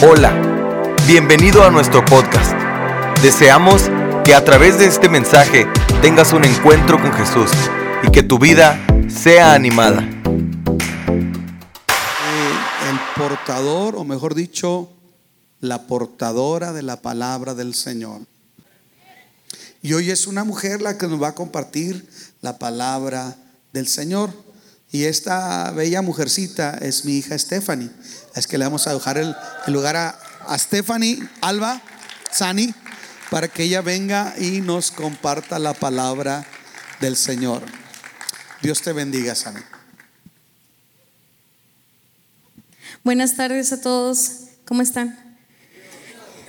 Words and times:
Hola, 0.00 0.32
bienvenido 1.08 1.64
a 1.64 1.72
nuestro 1.72 2.04
podcast. 2.04 2.52
Deseamos 3.20 3.90
que 4.24 4.32
a 4.32 4.44
través 4.44 4.78
de 4.78 4.86
este 4.86 5.08
mensaje 5.08 5.66
tengas 6.00 6.32
un 6.32 6.44
encuentro 6.44 7.02
con 7.02 7.12
Jesús 7.14 7.50
y 8.06 8.12
que 8.12 8.22
tu 8.22 8.38
vida 8.38 8.78
sea 9.08 9.54
animada. 9.54 10.08
El 12.88 13.00
portador, 13.16 13.96
o 13.96 14.04
mejor 14.04 14.36
dicho, 14.36 14.88
la 15.58 15.88
portadora 15.88 16.72
de 16.72 16.82
la 16.82 17.02
palabra 17.02 17.54
del 17.54 17.74
Señor. 17.74 18.20
Y 19.82 19.94
hoy 19.94 20.12
es 20.12 20.28
una 20.28 20.44
mujer 20.44 20.80
la 20.80 20.96
que 20.96 21.08
nos 21.08 21.20
va 21.20 21.28
a 21.30 21.34
compartir 21.34 22.08
la 22.40 22.56
palabra 22.60 23.36
del 23.72 23.88
Señor. 23.88 24.30
Y 24.92 25.04
esta 25.04 25.72
bella 25.72 26.02
mujercita 26.02 26.78
es 26.80 27.04
mi 27.04 27.16
hija 27.16 27.36
Stephanie. 27.36 27.90
Es 28.38 28.46
que 28.46 28.58
le 28.58 28.64
vamos 28.64 28.86
a 28.86 28.94
dejar 28.94 29.18
el, 29.18 29.34
lugar 29.66 29.96
a, 29.96 30.18
a 30.46 30.58
Stephanie 30.58 31.18
Alba 31.40 31.82
Sani 32.30 32.74
para 33.30 33.48
que 33.48 33.64
ella 33.64 33.80
venga 33.80 34.34
y 34.38 34.60
nos 34.60 34.90
comparta 34.90 35.58
la 35.58 35.74
palabra 35.74 36.46
del 37.00 37.16
Señor. 37.16 37.62
Dios 38.62 38.82
te 38.82 38.92
bendiga, 38.92 39.34
Sani. 39.34 39.60
Buenas 43.04 43.36
tardes 43.36 43.72
a 43.72 43.80
todos. 43.80 44.30
¿Cómo 44.66 44.82
están? 44.82 45.18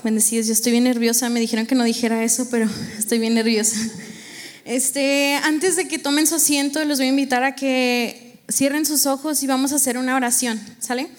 Bendecidos. 0.03 0.47
Yo 0.47 0.53
estoy 0.53 0.71
bien 0.71 0.85
nerviosa. 0.85 1.29
Me 1.29 1.39
dijeron 1.39 1.65
que 1.65 1.75
no 1.75 1.83
dijera 1.83 2.23
eso, 2.23 2.49
pero 2.49 2.69
estoy 2.97 3.19
bien 3.19 3.33
nerviosa. 3.33 3.77
Este, 4.65 5.35
antes 5.43 5.75
de 5.75 5.87
que 5.87 5.99
tomen 5.99 6.27
su 6.27 6.35
asiento, 6.35 6.83
los 6.85 6.99
voy 6.99 7.07
a 7.07 7.09
invitar 7.09 7.43
a 7.43 7.55
que 7.55 8.39
cierren 8.51 8.85
sus 8.85 9.05
ojos 9.05 9.41
y 9.41 9.47
vamos 9.47 9.71
a 9.71 9.75
hacer 9.75 9.97
una 9.97 10.15
oración, 10.15 10.59
¿sale? 10.79 11.09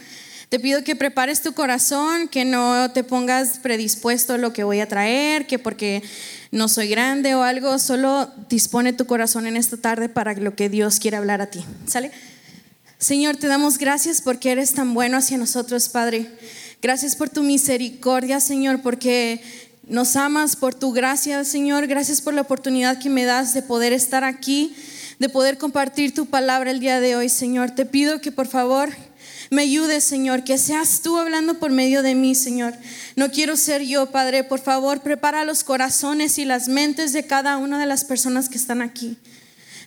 Te 0.50 0.58
pido 0.58 0.82
que 0.82 0.96
prepares 0.96 1.42
tu 1.42 1.52
corazón, 1.52 2.26
que 2.26 2.44
no 2.44 2.90
te 2.90 3.04
pongas 3.04 3.60
predispuesto 3.60 4.34
a 4.34 4.36
lo 4.36 4.52
que 4.52 4.64
voy 4.64 4.80
a 4.80 4.88
traer, 4.88 5.46
que 5.46 5.60
porque 5.60 6.02
no 6.50 6.66
soy 6.66 6.88
grande 6.88 7.36
o 7.36 7.44
algo, 7.44 7.78
solo 7.78 8.28
dispone 8.48 8.92
tu 8.92 9.06
corazón 9.06 9.46
en 9.46 9.56
esta 9.56 9.76
tarde 9.76 10.08
para 10.08 10.34
lo 10.34 10.56
que 10.56 10.68
Dios 10.68 10.98
quiere 10.98 11.18
hablar 11.18 11.40
a 11.40 11.46
ti, 11.46 11.64
¿sale? 11.86 12.10
Señor, 12.98 13.36
te 13.36 13.46
damos 13.46 13.78
gracias 13.78 14.20
porque 14.20 14.50
eres 14.50 14.74
tan 14.74 14.92
bueno 14.92 15.18
hacia 15.18 15.38
nosotros, 15.38 15.88
Padre. 15.88 16.26
Gracias 16.82 17.14
por 17.14 17.28
tu 17.28 17.44
misericordia, 17.44 18.40
Señor, 18.40 18.82
porque 18.82 19.40
nos 19.86 20.16
amas, 20.16 20.56
por 20.56 20.74
tu 20.74 20.90
gracia, 20.90 21.44
Señor. 21.44 21.86
Gracias 21.86 22.20
por 22.20 22.34
la 22.34 22.40
oportunidad 22.40 22.98
que 22.98 23.08
me 23.08 23.22
das 23.24 23.54
de 23.54 23.62
poder 23.62 23.92
estar 23.92 24.24
aquí, 24.24 24.74
de 25.20 25.28
poder 25.28 25.58
compartir 25.58 26.12
tu 26.12 26.26
palabra 26.26 26.72
el 26.72 26.80
día 26.80 26.98
de 26.98 27.14
hoy, 27.14 27.28
Señor. 27.28 27.70
Te 27.70 27.86
pido 27.86 28.20
que 28.20 28.32
por 28.32 28.48
favor 28.48 28.90
me 29.50 29.62
ayudes, 29.62 30.04
Señor, 30.04 30.44
que 30.44 30.58
seas 30.58 31.00
tú 31.02 31.18
hablando 31.18 31.58
por 31.58 31.72
medio 31.72 32.04
de 32.04 32.14
mí, 32.14 32.36
Señor. 32.36 32.72
No 33.16 33.32
quiero 33.32 33.56
ser 33.56 33.82
yo, 33.82 34.06
Padre. 34.06 34.44
Por 34.44 34.60
favor, 34.60 35.00
prepara 35.00 35.44
los 35.44 35.64
corazones 35.64 36.38
y 36.38 36.44
las 36.44 36.68
mentes 36.68 37.12
de 37.12 37.26
cada 37.26 37.56
una 37.56 37.80
de 37.80 37.86
las 37.86 38.04
personas 38.04 38.48
que 38.48 38.56
están 38.56 38.80
aquí. 38.80 39.18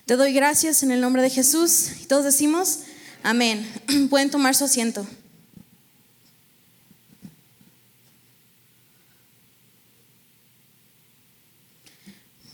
Te 0.04 0.16
doy 0.16 0.34
gracias 0.34 0.82
en 0.82 0.90
el 0.90 1.00
nombre 1.00 1.22
de 1.22 1.30
Jesús. 1.30 1.92
Y 2.02 2.04
todos 2.04 2.26
decimos, 2.26 2.80
amén. 3.22 3.66
Pueden 4.10 4.30
tomar 4.30 4.54
su 4.54 4.64
asiento. 4.64 5.06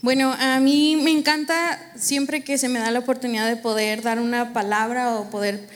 Bueno, 0.01 0.33
a 0.39 0.61
mí 0.61 0.95
me 0.95 1.11
encanta 1.11 1.77
siempre 1.95 2.43
que 2.43 2.57
se 2.57 2.69
me 2.69 2.79
da 2.79 2.89
la 2.89 2.99
oportunidad 2.99 3.47
de 3.47 3.57
poder 3.57 4.01
dar 4.01 4.17
una 4.19 4.53
palabra 4.53 5.15
o 5.15 5.29
poder 5.29 5.67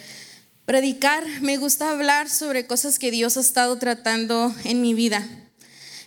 predicar. 0.66 1.24
Me 1.42 1.58
gusta 1.58 1.92
hablar 1.92 2.30
sobre 2.30 2.66
cosas 2.66 3.00
que 3.00 3.12
Dios 3.12 3.38
ha 3.38 3.42
estado 3.42 3.78
tratando 3.78 4.54
en 4.64 4.82
mi 4.82 4.94
vida. 4.94 5.26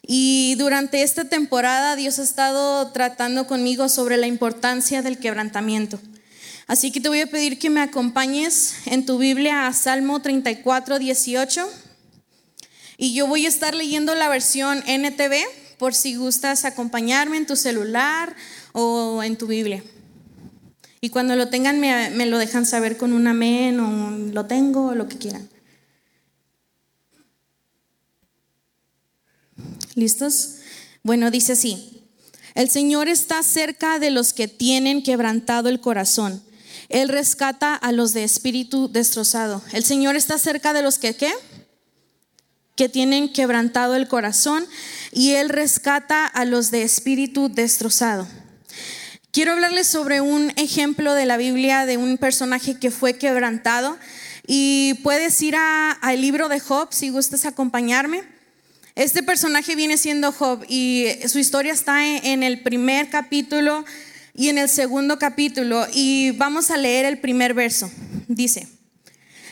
Y 0.03 0.55
durante 0.57 1.03
esta 1.03 1.27
temporada 1.27 1.97
Dios 1.97 2.19
ha 2.19 2.23
estado 2.23 2.91
tratando 2.93 3.47
conmigo 3.47 3.89
sobre 3.89 4.17
la 4.17 4.27
importancia 4.27 5.03
del 5.03 5.19
quebrantamiento. 5.19 6.01
Así 6.67 6.91
que 6.91 7.01
te 7.01 7.09
voy 7.09 7.21
a 7.21 7.27
pedir 7.27 7.59
que 7.59 7.71
me 7.71 7.81
acompañes 7.81 8.75
en 8.87 9.07
tu 9.07 9.19
Biblia 9.19 9.67
a 9.67 9.73
Salmo 9.73 10.21
34, 10.21 10.99
18. 10.99 11.69
Y 12.99 13.15
yo 13.15 13.27
voy 13.27 13.47
a 13.47 13.49
estar 13.49 13.75
leyendo 13.75 14.15
la 14.15 14.29
versión 14.29 14.83
NTV 14.87 15.37
por 15.79 15.95
si 15.95 16.17
gustas 16.17 16.65
acompañarme 16.65 17.37
en 17.37 17.47
tu 17.47 17.57
celular 17.57 18.35
o 18.73 19.23
en 19.23 19.37
tu 19.37 19.47
Biblia. 19.47 19.83
Y 21.01 21.11
cuando 21.11 21.37
lo 21.37 21.49
tengan 21.49 21.79
me, 21.81 22.27
lo 22.27 22.39
dejan 22.39 22.67
saber 22.67 22.97
con 22.97 23.13
un 23.13 23.27
amén 23.27 23.79
o 23.79 23.89
un 23.89 24.35
lo 24.35 24.47
tengo 24.47 24.87
o 24.87 24.95
lo 24.95 25.09
que 25.09 25.19
quieran. 25.19 25.49
¿Listos? 29.95 30.57
Bueno, 31.03 31.31
dice 31.31 31.53
así. 31.53 32.05
El 32.55 32.71
Señor 32.71 33.09
está 33.09 33.43
cerca 33.43 33.99
de 33.99 34.11
los 34.11 34.33
que 34.33 34.49
tienen 34.49 35.03
quebrantado 35.03 35.69
el 35.69 35.81
corazón. 35.81 36.43
Él 36.89 37.09
rescata 37.09 37.75
a 37.75 37.93
los 37.93 38.15
de 38.15 38.25
espíritu 38.25 38.89
destrozado. 38.89 39.63
El 39.73 39.85
Señor 39.85 40.17
está 40.17 40.39
cerca 40.39 40.73
de 40.73 40.83
los 40.83 40.99
que 40.99 41.15
qué? 41.15 41.33
Que 42.75 42.89
tienen 42.89 43.33
quebrantado 43.33 43.95
el 43.95 44.09
corazón 44.09 44.67
y 45.13 45.33
Él 45.33 45.49
rescata 45.49 46.27
a 46.27 46.45
los 46.45 46.71
de 46.71 46.83
espíritu 46.83 47.49
destrozado. 47.49 48.27
Quiero 49.31 49.53
hablarles 49.53 49.87
sobre 49.87 50.23
un 50.23 50.53
ejemplo 50.57 51.13
de 51.13 51.27
la 51.27 51.37
Biblia 51.37 51.85
de 51.85 51.99
un 51.99 52.17
personaje 52.17 52.79
que 52.79 52.91
fue 52.91 53.19
quebrantado 53.19 53.99
y 54.47 54.95
puedes 55.03 55.41
ir 55.43 55.55
al 55.55 56.21
libro 56.21 56.49
de 56.49 56.61
Job 56.61 56.89
si 56.93 57.11
gustas 57.11 57.45
acompañarme. 57.45 58.23
Este 58.95 59.23
personaje 59.23 59.77
viene 59.77 59.99
siendo 59.99 60.33
Job 60.33 60.65
y 60.67 61.09
su 61.27 61.39
historia 61.39 61.75
está 61.75 62.17
en 62.17 62.43
el 62.43 62.63
primer 62.63 63.11
capítulo 63.11 63.85
y 64.35 64.49
en 64.49 64.57
el 64.57 64.71
segundo 64.71 65.19
capítulo 65.19 65.87
y 65.93 66.31
vamos 66.33 66.71
a 66.71 66.79
leer 66.79 67.05
el 67.05 67.19
primer 67.19 67.53
verso. 67.53 67.91
Dice, 68.29 68.67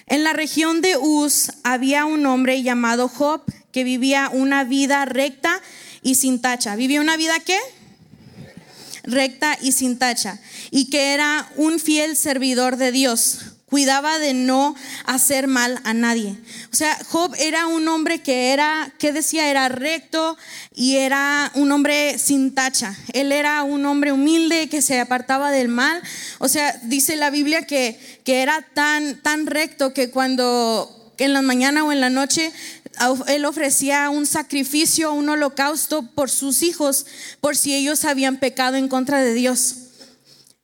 en 0.07 0.25
la 0.25 0.33
región 0.33 0.81
de 0.81 0.97
Uz 0.97 1.53
había 1.65 2.07
un 2.07 2.25
hombre 2.25 2.63
llamado 2.63 3.09
Job 3.09 3.43
que 3.73 3.85
vivía 3.85 4.31
una 4.33 4.65
vida 4.65 5.05
recta 5.05 5.61
y 6.03 6.15
sin 6.15 6.41
tacha. 6.41 6.77
¿Vivía 6.77 7.03
una 7.03 7.19
vida 7.19 7.35
qué? 7.41 7.59
Recta 9.07 9.57
y 9.61 9.73
sin 9.73 9.99
tacha. 9.99 10.39
Y 10.71 10.91
que 10.91 11.15
era 11.15 11.49
un 11.57 11.79
fiel 11.79 12.17
servidor 12.17 12.77
de 12.77 12.93
Dios. 12.93 13.53
Cuidaba 13.67 14.21
de 14.21 14.33
no 14.33 14.77
hacer 15.07 15.49
mal 15.49 15.81
a 15.83 15.93
nadie. 15.93 16.37
O 16.73 16.77
sea, 16.77 16.97
Job 17.09 17.35
era 17.39 17.67
un 17.67 17.89
hombre 17.89 18.21
que 18.21 18.53
era, 18.53 18.93
¿qué 18.99 19.13
decía? 19.13 19.51
Era 19.51 19.69
recto 19.69 20.39
y 20.73 20.97
era 20.97 21.51
un 21.55 21.73
hombre 21.73 22.17
sin 22.19 22.55
tacha. 22.55 22.97
Él 23.13 23.33
era 23.33 23.65
un 23.65 23.85
hombre 23.85 24.13
humilde 24.13 24.69
que 24.69 24.83
se 24.83 25.01
apartaba 25.01 25.51
del 25.51 25.67
mal. 25.67 26.01
O 26.39 26.47
sea, 26.47 26.79
dice 26.85 27.17
la 27.17 27.31
Biblia 27.31 27.67
que, 27.67 27.99
que 28.25 28.43
era 28.43 28.65
tan, 28.73 29.21
tan 29.23 29.47
recto 29.47 29.93
que 29.93 30.11
cuando 30.11 30.93
en 31.19 31.33
la 31.33 31.43
mañana 31.43 31.85
o 31.85 31.93
en 31.93 32.01
la 32.01 32.11
noche 32.11 32.53
él 33.27 33.45
ofrecía 33.45 34.11
un 34.11 34.27
sacrificio, 34.27 35.13
un 35.13 35.29
holocausto 35.29 36.03
por 36.15 36.31
sus 36.31 36.63
hijos, 36.63 37.07
por 37.41 37.57
si 37.57 37.75
ellos 37.75 38.05
habían 38.05 38.39
pecado 38.39 38.77
en 38.77 38.89
contra 38.89 39.21
de 39.23 39.35
Dios. 39.35 39.77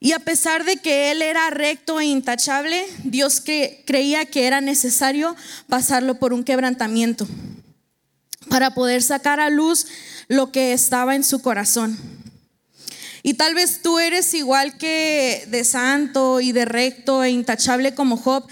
Y 0.00 0.12
a 0.12 0.18
pesar 0.18 0.64
de 0.64 0.78
que 0.78 1.12
él 1.12 1.22
era 1.22 1.48
recto 1.50 2.00
e 2.00 2.06
intachable, 2.06 2.84
Dios 3.04 3.40
creía 3.40 4.24
que 4.24 4.46
era 4.46 4.60
necesario 4.60 5.36
pasarlo 5.68 6.18
por 6.18 6.32
un 6.32 6.42
quebrantamiento 6.42 7.28
para 8.48 8.74
poder 8.74 9.02
sacar 9.02 9.38
a 9.38 9.48
luz 9.48 9.86
lo 10.28 10.50
que 10.50 10.72
estaba 10.72 11.14
en 11.14 11.22
su 11.22 11.40
corazón. 11.40 11.96
Y 13.22 13.34
tal 13.34 13.54
vez 13.54 13.80
tú 13.82 14.00
eres 14.00 14.34
igual 14.34 14.76
que 14.76 15.44
de 15.48 15.62
santo 15.62 16.40
y 16.40 16.50
de 16.50 16.64
recto 16.64 17.22
e 17.22 17.30
intachable 17.30 17.94
como 17.94 18.16
Job, 18.16 18.44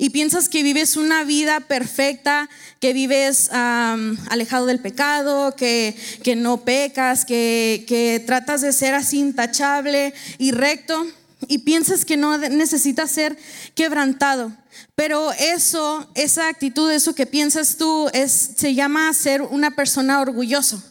y 0.00 0.10
piensas 0.10 0.48
que 0.48 0.62
vives 0.62 0.96
una 0.96 1.24
vida 1.24 1.58
perfecta, 1.58 2.48
que 2.80 2.92
vives 2.92 3.50
alejado 3.50 4.66
del 4.66 4.78
pecado, 4.78 5.56
que, 5.56 5.96
que 6.22 6.36
no 6.36 6.58
pecas, 6.64 7.24
que, 7.24 7.84
que 7.88 8.22
tratas 8.24 8.60
de 8.60 8.72
ser 8.72 8.94
así 8.94 9.18
intachable 9.18 10.14
y 10.38 10.52
recto, 10.52 11.04
y 11.48 11.58
piensas 11.58 12.04
que 12.04 12.16
no 12.16 12.38
necesitas 12.38 13.10
ser 13.10 13.36
quebrantado. 13.74 14.52
Pero 14.94 15.32
eso, 15.32 16.08
esa 16.14 16.48
actitud, 16.48 16.90
eso 16.92 17.16
que 17.16 17.26
piensas 17.26 17.76
tú, 17.76 18.08
es, 18.12 18.52
se 18.56 18.74
llama 18.74 19.12
ser 19.12 19.42
una 19.42 19.72
persona 19.72 20.20
orgulloso 20.20 20.82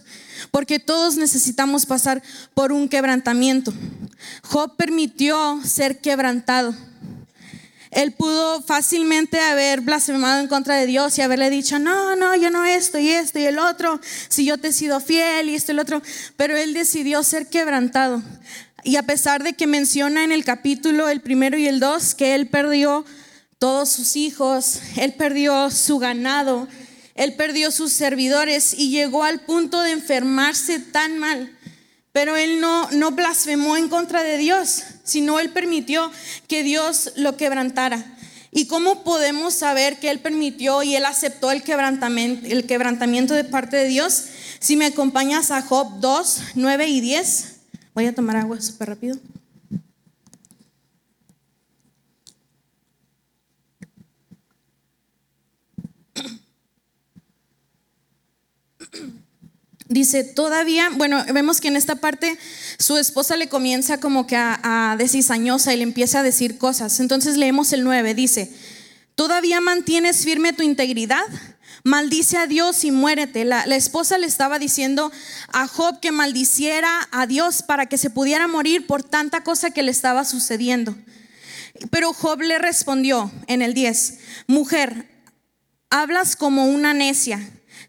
porque 0.51 0.79
todos 0.79 1.17
necesitamos 1.17 1.85
pasar 1.85 2.21
por 2.53 2.71
un 2.71 2.87
quebrantamiento. 2.87 3.73
Job 4.43 4.75
permitió 4.77 5.59
ser 5.63 5.99
quebrantado. 5.99 6.75
Él 7.91 8.11
pudo 8.11 8.61
fácilmente 8.61 9.39
haber 9.39 9.81
blasfemado 9.81 10.41
en 10.41 10.47
contra 10.47 10.75
de 10.75 10.85
Dios 10.85 11.17
y 11.17 11.21
haberle 11.21 11.49
dicho, 11.49 11.79
no, 11.79 12.15
no, 12.15 12.35
yo 12.35 12.49
no 12.49 12.65
esto 12.65 12.97
y 12.97 13.09
esto 13.09 13.39
y 13.39 13.45
el 13.45 13.59
otro, 13.59 13.99
si 14.27 14.45
yo 14.45 14.57
te 14.57 14.69
he 14.69 14.73
sido 14.73 14.99
fiel 14.99 15.49
y 15.49 15.55
esto 15.55 15.71
y 15.71 15.73
el 15.73 15.79
otro, 15.79 16.01
pero 16.35 16.57
él 16.57 16.73
decidió 16.73 17.23
ser 17.23 17.47
quebrantado. 17.47 18.21
Y 18.83 18.95
a 18.95 19.03
pesar 19.03 19.43
de 19.43 19.53
que 19.53 19.67
menciona 19.67 20.23
en 20.23 20.31
el 20.31 20.45
capítulo 20.45 21.09
el 21.09 21.21
primero 21.21 21.57
y 21.57 21.67
el 21.67 21.79
dos 21.79 22.15
que 22.15 22.35
él 22.35 22.47
perdió 22.47 23.05
todos 23.59 23.89
sus 23.89 24.15
hijos, 24.15 24.79
él 24.97 25.13
perdió 25.13 25.71
su 25.71 25.97
ganado, 25.97 26.67
él 27.15 27.33
perdió 27.33 27.71
sus 27.71 27.91
servidores 27.91 28.73
y 28.73 28.91
llegó 28.91 29.23
al 29.23 29.41
punto 29.41 29.81
de 29.81 29.91
enfermarse 29.91 30.79
tan 30.79 31.17
mal. 31.17 31.56
Pero 32.17 32.35
él 32.35 32.59
no, 32.59 32.89
no 32.89 33.11
blasfemó 33.11 33.77
en 33.77 33.89
contra 33.89 34.23
de 34.23 34.39
Dios, 34.39 34.81
sino 35.03 35.39
él 35.39 35.51
permitió 35.51 36.11
que 36.47 36.63
Dios 36.63 37.11
lo 37.15 37.37
quebrantara. 37.37 38.03
¿Y 38.51 38.65
cómo 38.65 39.03
podemos 39.03 39.53
saber 39.53 39.99
que 39.99 40.09
él 40.09 40.17
permitió 40.17 40.81
y 40.81 40.95
él 40.95 41.05
aceptó 41.05 41.51
el 41.51 41.61
quebrantamiento, 41.61 42.47
el 42.47 42.65
quebrantamiento 42.65 43.35
de 43.35 43.43
parte 43.43 43.77
de 43.77 43.85
Dios? 43.85 44.23
Si 44.57 44.77
me 44.77 44.87
acompañas 44.87 45.51
a 45.51 45.61
Job 45.61 45.99
2, 45.99 46.41
9 46.55 46.87
y 46.87 47.01
10. 47.01 47.45
Voy 47.93 48.07
a 48.07 48.15
tomar 48.15 48.37
agua 48.37 48.59
súper 48.61 48.89
rápido. 48.89 49.17
Dice, 59.89 60.25
todavía, 60.25 60.89
bueno, 60.95 61.23
vemos 61.33 61.61
que 61.61 61.69
en 61.69 61.77
esta 61.77 61.95
parte 61.95 62.37
su 62.77 62.97
esposa 62.97 63.37
le 63.37 63.47
comienza 63.47 63.99
como 63.99 64.27
que 64.27 64.35
a, 64.35 64.59
a 64.61 64.97
y 65.01 65.77
le 65.77 65.83
empieza 65.83 66.19
a 66.19 66.23
decir 66.23 66.57
cosas. 66.57 66.99
Entonces 66.99 67.37
leemos 67.37 67.71
el 67.71 67.85
9, 67.85 68.13
dice, 68.13 68.51
¿todavía 69.15 69.61
mantienes 69.61 70.25
firme 70.25 70.51
tu 70.51 70.63
integridad? 70.63 71.23
Maldice 71.85 72.37
a 72.37 72.47
Dios 72.47 72.83
y 72.83 72.91
muérete. 72.91 73.45
La, 73.45 73.65
la, 73.65 73.77
esposa 73.77 74.17
le 74.17 74.27
estaba 74.27 74.59
diciendo 74.59 75.09
a 75.53 75.67
Job 75.67 76.01
que 76.01 76.11
maldiciera 76.11 77.07
a 77.11 77.25
Dios 77.25 77.63
para 77.63 77.85
que 77.85 77.97
se 77.97 78.09
pudiera 78.09 78.47
morir 78.47 78.87
por 78.87 79.03
tanta 79.03 79.41
cosa 79.43 79.71
que 79.71 79.83
le 79.83 79.91
estaba 79.91 80.25
sucediendo. 80.25 80.97
Pero 81.91 82.11
Job 82.11 82.41
le 82.41 82.59
respondió 82.59 83.31
en 83.47 83.61
el 83.61 83.73
10, 83.73 84.19
mujer, 84.47 85.07
hablas 85.89 86.35
como 86.35 86.65
una 86.65 86.93
necia. 86.93 87.39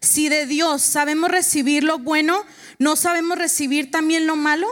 Si 0.01 0.29
de 0.29 0.45
Dios 0.45 0.81
sabemos 0.81 1.29
recibir 1.29 1.83
lo 1.83 1.99
bueno, 1.99 2.43
¿no 2.77 2.95
sabemos 2.95 3.37
recibir 3.37 3.91
también 3.91 4.27
lo 4.27 4.35
malo? 4.35 4.67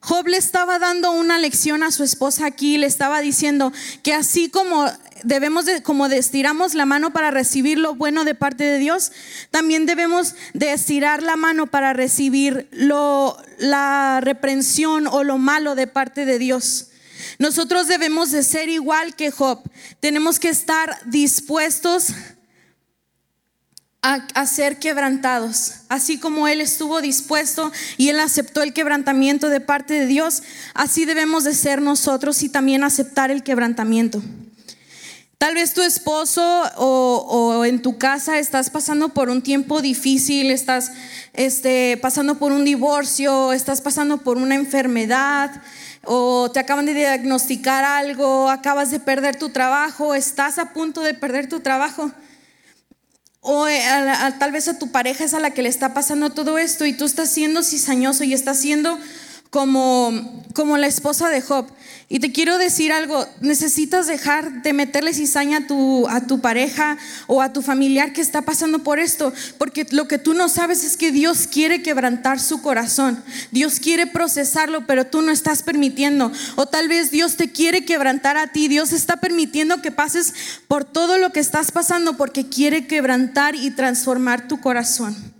Job 0.00 0.28
le 0.28 0.38
estaba 0.38 0.78
dando 0.78 1.12
una 1.12 1.38
lección 1.38 1.82
a 1.82 1.90
su 1.90 2.02
esposa 2.02 2.46
aquí, 2.46 2.78
le 2.78 2.86
estaba 2.86 3.20
diciendo 3.20 3.70
que 4.02 4.14
así 4.14 4.48
como 4.48 4.90
debemos 5.24 5.66
de, 5.66 5.82
como 5.82 6.08
de 6.08 6.16
estiramos 6.16 6.72
la 6.72 6.86
mano 6.86 7.12
para 7.12 7.30
recibir 7.30 7.78
lo 7.78 7.94
bueno 7.94 8.24
de 8.24 8.34
parte 8.34 8.64
de 8.64 8.78
Dios, 8.78 9.12
también 9.50 9.84
debemos 9.84 10.34
de 10.54 10.72
estirar 10.72 11.22
la 11.22 11.36
mano 11.36 11.66
para 11.66 11.92
recibir 11.92 12.66
lo, 12.70 13.36
la 13.58 14.20
reprensión 14.22 15.06
o 15.06 15.22
lo 15.22 15.36
malo 15.36 15.74
de 15.74 15.86
parte 15.86 16.24
de 16.24 16.38
Dios. 16.38 16.86
Nosotros 17.38 17.86
debemos 17.86 18.30
de 18.30 18.42
ser 18.42 18.70
igual 18.70 19.14
que 19.14 19.30
Job. 19.30 19.60
Tenemos 20.00 20.38
que 20.38 20.48
estar 20.48 20.98
dispuestos 21.04 22.14
a, 24.02 24.46
ser 24.46 24.78
quebrantados. 24.78 25.74
Así 25.88 26.18
como 26.18 26.48
Él 26.48 26.60
estuvo 26.60 27.00
dispuesto 27.00 27.70
y 27.96 28.08
Él 28.08 28.20
aceptó 28.20 28.62
el 28.62 28.72
quebrantamiento 28.72 29.48
de 29.48 29.60
parte 29.60 29.94
de 29.94 30.06
Dios, 30.06 30.42
así 30.74 31.04
debemos 31.04 31.44
de 31.44 31.54
ser 31.54 31.82
nosotros 31.82 32.42
y 32.42 32.48
también 32.48 32.82
aceptar 32.82 33.30
el 33.30 33.42
quebrantamiento. 33.42 34.22
Tal 35.38 35.54
vez 35.54 35.72
tu 35.72 35.80
esposo 35.80 36.42
o, 36.76 37.26
o, 37.26 37.64
en 37.64 37.80
tu 37.80 37.96
casa 37.96 38.38
estás 38.38 38.68
pasando 38.68 39.08
por 39.10 39.30
un 39.30 39.40
tiempo 39.40 39.80
difícil, 39.80 40.50
estás 40.50 40.92
este, 41.32 41.98
pasando 42.02 42.38
por 42.38 42.52
un 42.52 42.62
divorcio, 42.64 43.54
estás 43.54 43.80
pasando 43.80 44.18
por 44.18 44.36
una 44.36 44.54
enfermedad 44.54 45.62
o 46.04 46.50
te 46.52 46.60
acaban 46.60 46.84
de 46.84 46.92
diagnosticar 46.92 47.84
algo, 47.84 48.50
acabas 48.50 48.90
de 48.90 49.00
perder 49.00 49.36
tu 49.36 49.48
trabajo, 49.48 50.14
estás 50.14 50.58
a 50.58 50.74
punto 50.74 51.00
de 51.00 51.14
perder 51.14 51.48
tu 51.48 51.60
trabajo. 51.60 52.12
O 53.40 53.66
eh, 53.66 53.80
tal 54.38 54.52
vez 54.52 54.68
a 54.68 54.78
tu 54.78 54.90
pareja 54.90 55.24
es 55.24 55.32
a 55.32 55.40
la 55.40 55.52
que 55.52 55.62
le 55.62 55.70
está 55.70 55.94
pasando 55.94 56.30
todo 56.30 56.58
esto 56.58 56.84
y 56.84 56.92
tú 56.92 57.06
estás 57.06 57.30
siendo 57.30 57.62
cizañoso 57.62 58.22
y 58.24 58.34
estás 58.34 58.58
siendo 58.58 58.98
como, 59.50 60.44
como 60.54 60.78
la 60.78 60.86
esposa 60.86 61.28
de 61.28 61.42
Job. 61.42 61.66
Y 62.12 62.18
te 62.18 62.32
quiero 62.32 62.58
decir 62.58 62.90
algo, 62.90 63.24
necesitas 63.40 64.08
dejar 64.08 64.62
de 64.62 64.72
meterle 64.72 65.14
cizaña 65.14 65.58
a 65.58 65.66
tu, 65.68 66.08
a 66.08 66.26
tu 66.26 66.40
pareja 66.40 66.98
o 67.28 67.40
a 67.40 67.52
tu 67.52 67.62
familiar 67.62 68.12
que 68.12 68.20
está 68.20 68.42
pasando 68.42 68.80
por 68.80 68.98
esto, 68.98 69.32
porque 69.58 69.86
lo 69.90 70.08
que 70.08 70.18
tú 70.18 70.34
no 70.34 70.48
sabes 70.48 70.82
es 70.82 70.96
que 70.96 71.12
Dios 71.12 71.46
quiere 71.46 71.82
quebrantar 71.82 72.40
su 72.40 72.62
corazón, 72.62 73.22
Dios 73.52 73.78
quiere 73.78 74.08
procesarlo, 74.08 74.86
pero 74.88 75.06
tú 75.06 75.22
no 75.22 75.30
estás 75.30 75.62
permitiendo. 75.62 76.32
O 76.56 76.66
tal 76.66 76.88
vez 76.88 77.12
Dios 77.12 77.36
te 77.36 77.52
quiere 77.52 77.84
quebrantar 77.84 78.36
a 78.36 78.48
ti, 78.48 78.66
Dios 78.66 78.92
está 78.92 79.18
permitiendo 79.18 79.80
que 79.80 79.92
pases 79.92 80.34
por 80.66 80.84
todo 80.84 81.16
lo 81.16 81.30
que 81.30 81.38
estás 81.38 81.70
pasando 81.70 82.16
porque 82.16 82.48
quiere 82.48 82.88
quebrantar 82.88 83.54
y 83.54 83.70
transformar 83.70 84.48
tu 84.48 84.60
corazón. 84.60 85.39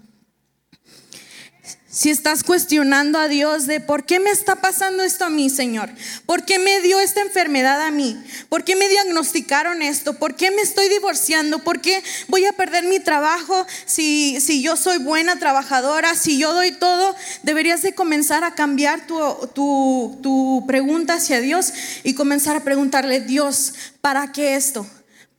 Si 1.93 2.09
estás 2.09 2.45
cuestionando 2.45 3.19
a 3.19 3.27
Dios 3.27 3.67
de 3.67 3.81
por 3.81 4.05
qué 4.05 4.21
me 4.21 4.31
está 4.31 4.55
pasando 4.55 5.03
esto 5.03 5.25
a 5.25 5.29
mí, 5.29 5.51
Señor, 5.51 5.91
por 6.25 6.45
qué 6.45 6.61
me 6.61 6.81
dio 6.83 7.01
esta 7.01 7.21
enfermedad 7.21 7.83
a 7.83 7.91
mí, 7.91 8.17
por 8.49 8.63
qué 8.63 8.77
me 8.77 8.89
diagnosticaron 8.89 9.83
esto, 9.83 10.15
por 10.15 10.37
qué 10.37 10.53
me 10.53 10.63
estoy 10.63 10.89
divorciando, 10.89 11.59
por 11.59 11.81
qué 11.81 12.01
voy 12.29 12.47
a 12.47 12.53
perder 12.53 12.85
mi 12.85 13.01
trabajo 13.01 13.67
si, 13.87 14.41
si 14.41 14.63
yo 14.63 14.77
soy 14.77 14.99
buena 14.99 15.41
trabajadora, 15.41 16.15
si 16.15 16.39
yo 16.39 16.55
doy 16.55 16.71
todo, 16.71 17.17
deberías 17.43 17.83
de 17.83 17.93
comenzar 17.93 18.45
a 18.45 18.55
cambiar 18.55 19.09
tu, 19.09 19.19
tu, 19.53 20.17
tu 20.23 20.65
pregunta 20.69 21.15
hacia 21.15 21.41
Dios 21.41 21.73
y 22.05 22.15
comenzar 22.15 22.55
a 22.55 22.63
preguntarle, 22.63 23.21
Dios, 23.21 23.75
¿para 24.01 24.31
qué 24.31 24.55
esto? 24.55 24.87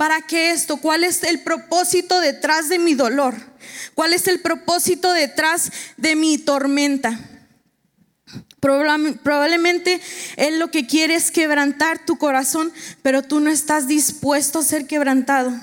¿Para 0.02 0.24
qué 0.24 0.50
esto? 0.50 0.78
¿Cuál 0.78 1.04
es 1.04 1.22
el 1.22 1.42
propósito 1.42 2.20
detrás 2.20 2.70
de 2.70 2.80
mi 2.80 2.96
dolor? 2.96 3.36
¿Cuál 3.94 4.14
es 4.14 4.28
el 4.28 4.40
propósito 4.40 5.14
detrás 5.14 5.72
de 5.96 6.16
mi 6.16 6.40
tormenta? 6.40 7.20
Probablemente 8.60 10.02
Él 10.38 10.58
lo 10.58 10.72
que 10.72 10.88
quiere 10.88 11.14
es 11.14 11.30
quebrantar 11.30 12.04
tu 12.04 12.18
corazón, 12.18 12.74
pero 13.04 13.22
tú 13.22 13.42
no 13.42 13.52
estás 13.52 13.88
dispuesto 13.88 14.58
a 14.58 14.64
ser 14.64 14.88
quebrantado. 14.88 15.54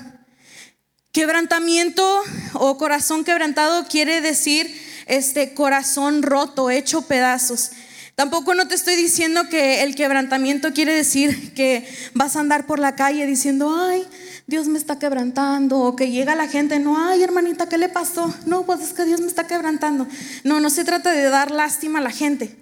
Quebrantamiento 1.11 2.21
o 2.53 2.77
corazón 2.77 3.25
quebrantado 3.25 3.89
quiere 3.89 4.21
decir 4.21 4.73
este 5.05 5.53
corazón 5.53 6.23
roto, 6.23 6.69
hecho 6.69 7.01
pedazos. 7.01 7.71
Tampoco 8.15 8.53
no 8.53 8.69
te 8.69 8.75
estoy 8.75 8.95
diciendo 8.95 9.49
que 9.49 9.81
el 9.81 9.95
quebrantamiento 9.95 10.73
quiere 10.73 10.93
decir 10.93 11.53
que 11.53 11.87
vas 12.13 12.35
a 12.35 12.41
andar 12.41 12.65
por 12.67 12.79
la 12.79 12.95
calle 12.95 13.25
diciendo, 13.25 13.73
ay, 13.77 14.05
Dios 14.49 14.67
me 14.67 14.79
está 14.79 14.97
quebrantando, 14.97 15.77
o 15.79 15.95
que 15.95 16.09
llega 16.09 16.33
la 16.33 16.47
gente, 16.47 16.79
no, 16.79 17.07
ay 17.07 17.21
hermanita, 17.21 17.69
¿qué 17.69 17.77
le 17.77 17.87
pasó? 17.87 18.33
No, 18.47 18.65
pues 18.65 18.81
es 18.81 18.93
que 18.93 19.05
Dios 19.05 19.21
me 19.21 19.27
está 19.27 19.45
quebrantando. 19.45 20.07
No, 20.43 20.59
no 20.59 20.71
se 20.71 20.83
trata 20.83 21.11
de 21.11 21.29
dar 21.29 21.51
lástima 21.51 21.99
a 21.99 22.01
la 22.01 22.09
gente. 22.09 22.57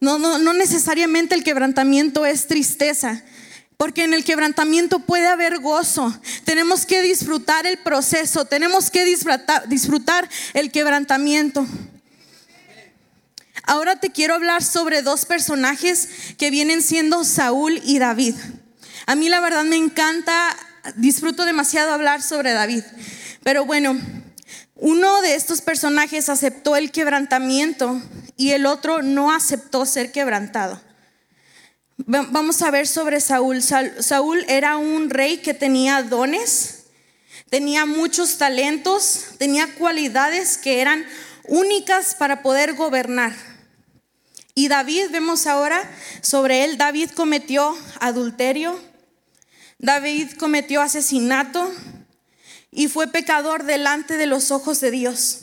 No, 0.00 0.18
no, 0.18 0.38
no 0.38 0.52
necesariamente 0.54 1.36
el 1.36 1.44
quebrantamiento 1.44 2.26
es 2.26 2.48
tristeza. 2.48 3.22
Porque 3.76 4.02
en 4.02 4.12
el 4.12 4.24
quebrantamiento 4.24 4.98
puede 4.98 5.28
haber 5.28 5.60
gozo. 5.60 6.12
Tenemos 6.44 6.84
que 6.84 7.00
disfrutar 7.00 7.64
el 7.64 7.78
proceso, 7.78 8.44
tenemos 8.44 8.90
que 8.90 9.04
disfrutar, 9.04 9.68
disfrutar 9.68 10.28
el 10.52 10.72
quebrantamiento. 10.72 11.64
Ahora 13.62 14.00
te 14.00 14.10
quiero 14.10 14.34
hablar 14.34 14.64
sobre 14.64 15.02
dos 15.02 15.26
personajes 15.26 16.08
que 16.38 16.50
vienen 16.50 16.82
siendo 16.82 17.22
Saúl 17.22 17.80
y 17.84 18.00
David. 18.00 18.34
A 19.06 19.14
mí 19.14 19.28
la 19.28 19.40
verdad 19.40 19.62
me 19.62 19.76
encanta, 19.76 20.56
disfruto 20.96 21.44
demasiado 21.44 21.92
hablar 21.92 22.22
sobre 22.22 22.52
David. 22.52 22.84
Pero 23.42 23.64
bueno, 23.64 23.98
uno 24.76 25.22
de 25.22 25.34
estos 25.34 25.60
personajes 25.60 26.28
aceptó 26.28 26.76
el 26.76 26.92
quebrantamiento 26.92 28.00
y 28.36 28.50
el 28.50 28.66
otro 28.66 29.02
no 29.02 29.32
aceptó 29.32 29.84
ser 29.86 30.12
quebrantado. 30.12 30.80
Vamos 31.96 32.62
a 32.62 32.70
ver 32.70 32.86
sobre 32.86 33.20
Saúl. 33.20 33.60
Saúl 33.60 34.44
era 34.48 34.76
un 34.76 35.10
rey 35.10 35.38
que 35.38 35.52
tenía 35.52 36.02
dones, 36.04 36.84
tenía 37.50 37.86
muchos 37.86 38.38
talentos, 38.38 39.24
tenía 39.38 39.74
cualidades 39.74 40.58
que 40.58 40.80
eran 40.80 41.04
únicas 41.48 42.14
para 42.14 42.42
poder 42.42 42.74
gobernar. 42.74 43.34
Y 44.54 44.68
David, 44.68 45.10
vemos 45.10 45.46
ahora 45.46 45.90
sobre 46.20 46.64
él, 46.64 46.78
David 46.78 47.10
cometió 47.10 47.76
adulterio, 48.00 48.80
David 49.78 50.32
cometió 50.38 50.80
asesinato 50.80 51.72
y 52.70 52.88
fue 52.88 53.08
pecador 53.08 53.64
delante 53.64 54.16
de 54.16 54.26
los 54.26 54.50
ojos 54.50 54.80
de 54.80 54.90
Dios. 54.90 55.42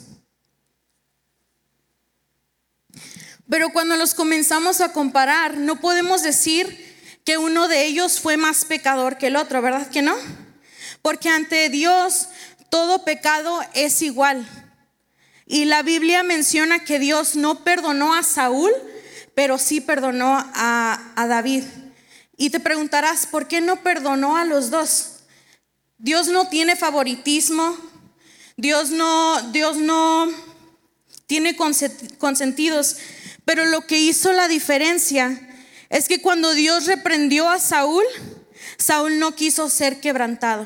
Pero 3.49 3.69
cuando 3.69 3.95
los 3.95 4.13
comenzamos 4.13 4.81
a 4.81 4.91
comparar, 4.91 5.57
no 5.57 5.79
podemos 5.79 6.23
decir 6.23 6.83
que 7.23 7.37
uno 7.37 7.67
de 7.67 7.85
ellos 7.85 8.19
fue 8.19 8.37
más 8.37 8.65
pecador 8.65 9.17
que 9.17 9.27
el 9.27 9.35
otro, 9.35 9.61
¿verdad 9.61 9.89
que 9.89 10.01
no? 10.01 10.15
Porque 11.01 11.29
ante 11.29 11.69
Dios 11.69 12.29
todo 12.69 13.05
pecado 13.05 13.61
es 13.73 14.01
igual. 14.01 14.47
Y 15.45 15.65
la 15.65 15.83
Biblia 15.83 16.23
menciona 16.23 16.83
que 16.83 16.99
Dios 16.99 17.35
no 17.35 17.63
perdonó 17.63 18.15
a 18.15 18.23
Saúl 18.23 18.71
pero 19.35 19.57
sí 19.57 19.81
perdonó 19.81 20.37
a, 20.53 21.25
David. 21.27 21.63
Y 22.37 22.49
te 22.49 22.59
preguntarás, 22.59 23.27
¿por 23.27 23.47
qué 23.47 23.61
no 23.61 23.81
perdonó 23.81 24.37
a 24.37 24.45
los 24.45 24.69
dos? 24.69 25.19
Dios 25.97 26.27
no 26.27 26.49
tiene 26.49 26.75
favoritismo, 26.75 27.77
Dios 28.57 28.89
no, 28.89 29.41
Dios 29.51 29.77
no 29.77 30.29
tiene 31.27 31.55
consentidos, 32.17 32.97
pero 33.45 33.65
lo 33.65 33.81
que 33.81 33.99
hizo 33.99 34.33
la 34.33 34.47
diferencia 34.47 35.41
es 35.89 36.07
que 36.07 36.21
cuando 36.21 36.53
Dios 36.53 36.85
reprendió 36.85 37.49
a 37.49 37.59
Saúl, 37.59 38.03
Saúl 38.77 39.19
no 39.19 39.35
quiso 39.35 39.69
ser 39.69 40.01
quebrantado. 40.01 40.65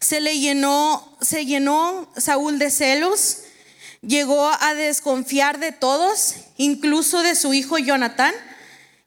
Se 0.00 0.20
le 0.20 0.38
llenó, 0.38 1.16
se 1.20 1.46
llenó 1.46 2.10
Saúl 2.16 2.58
de 2.58 2.70
celos, 2.70 3.38
llegó 4.00 4.50
a 4.60 4.74
desconfiar 4.74 5.58
de 5.58 5.72
todos, 5.72 6.34
incluso 6.56 7.22
de 7.22 7.34
su 7.34 7.54
hijo 7.54 7.78
Jonatán, 7.78 8.34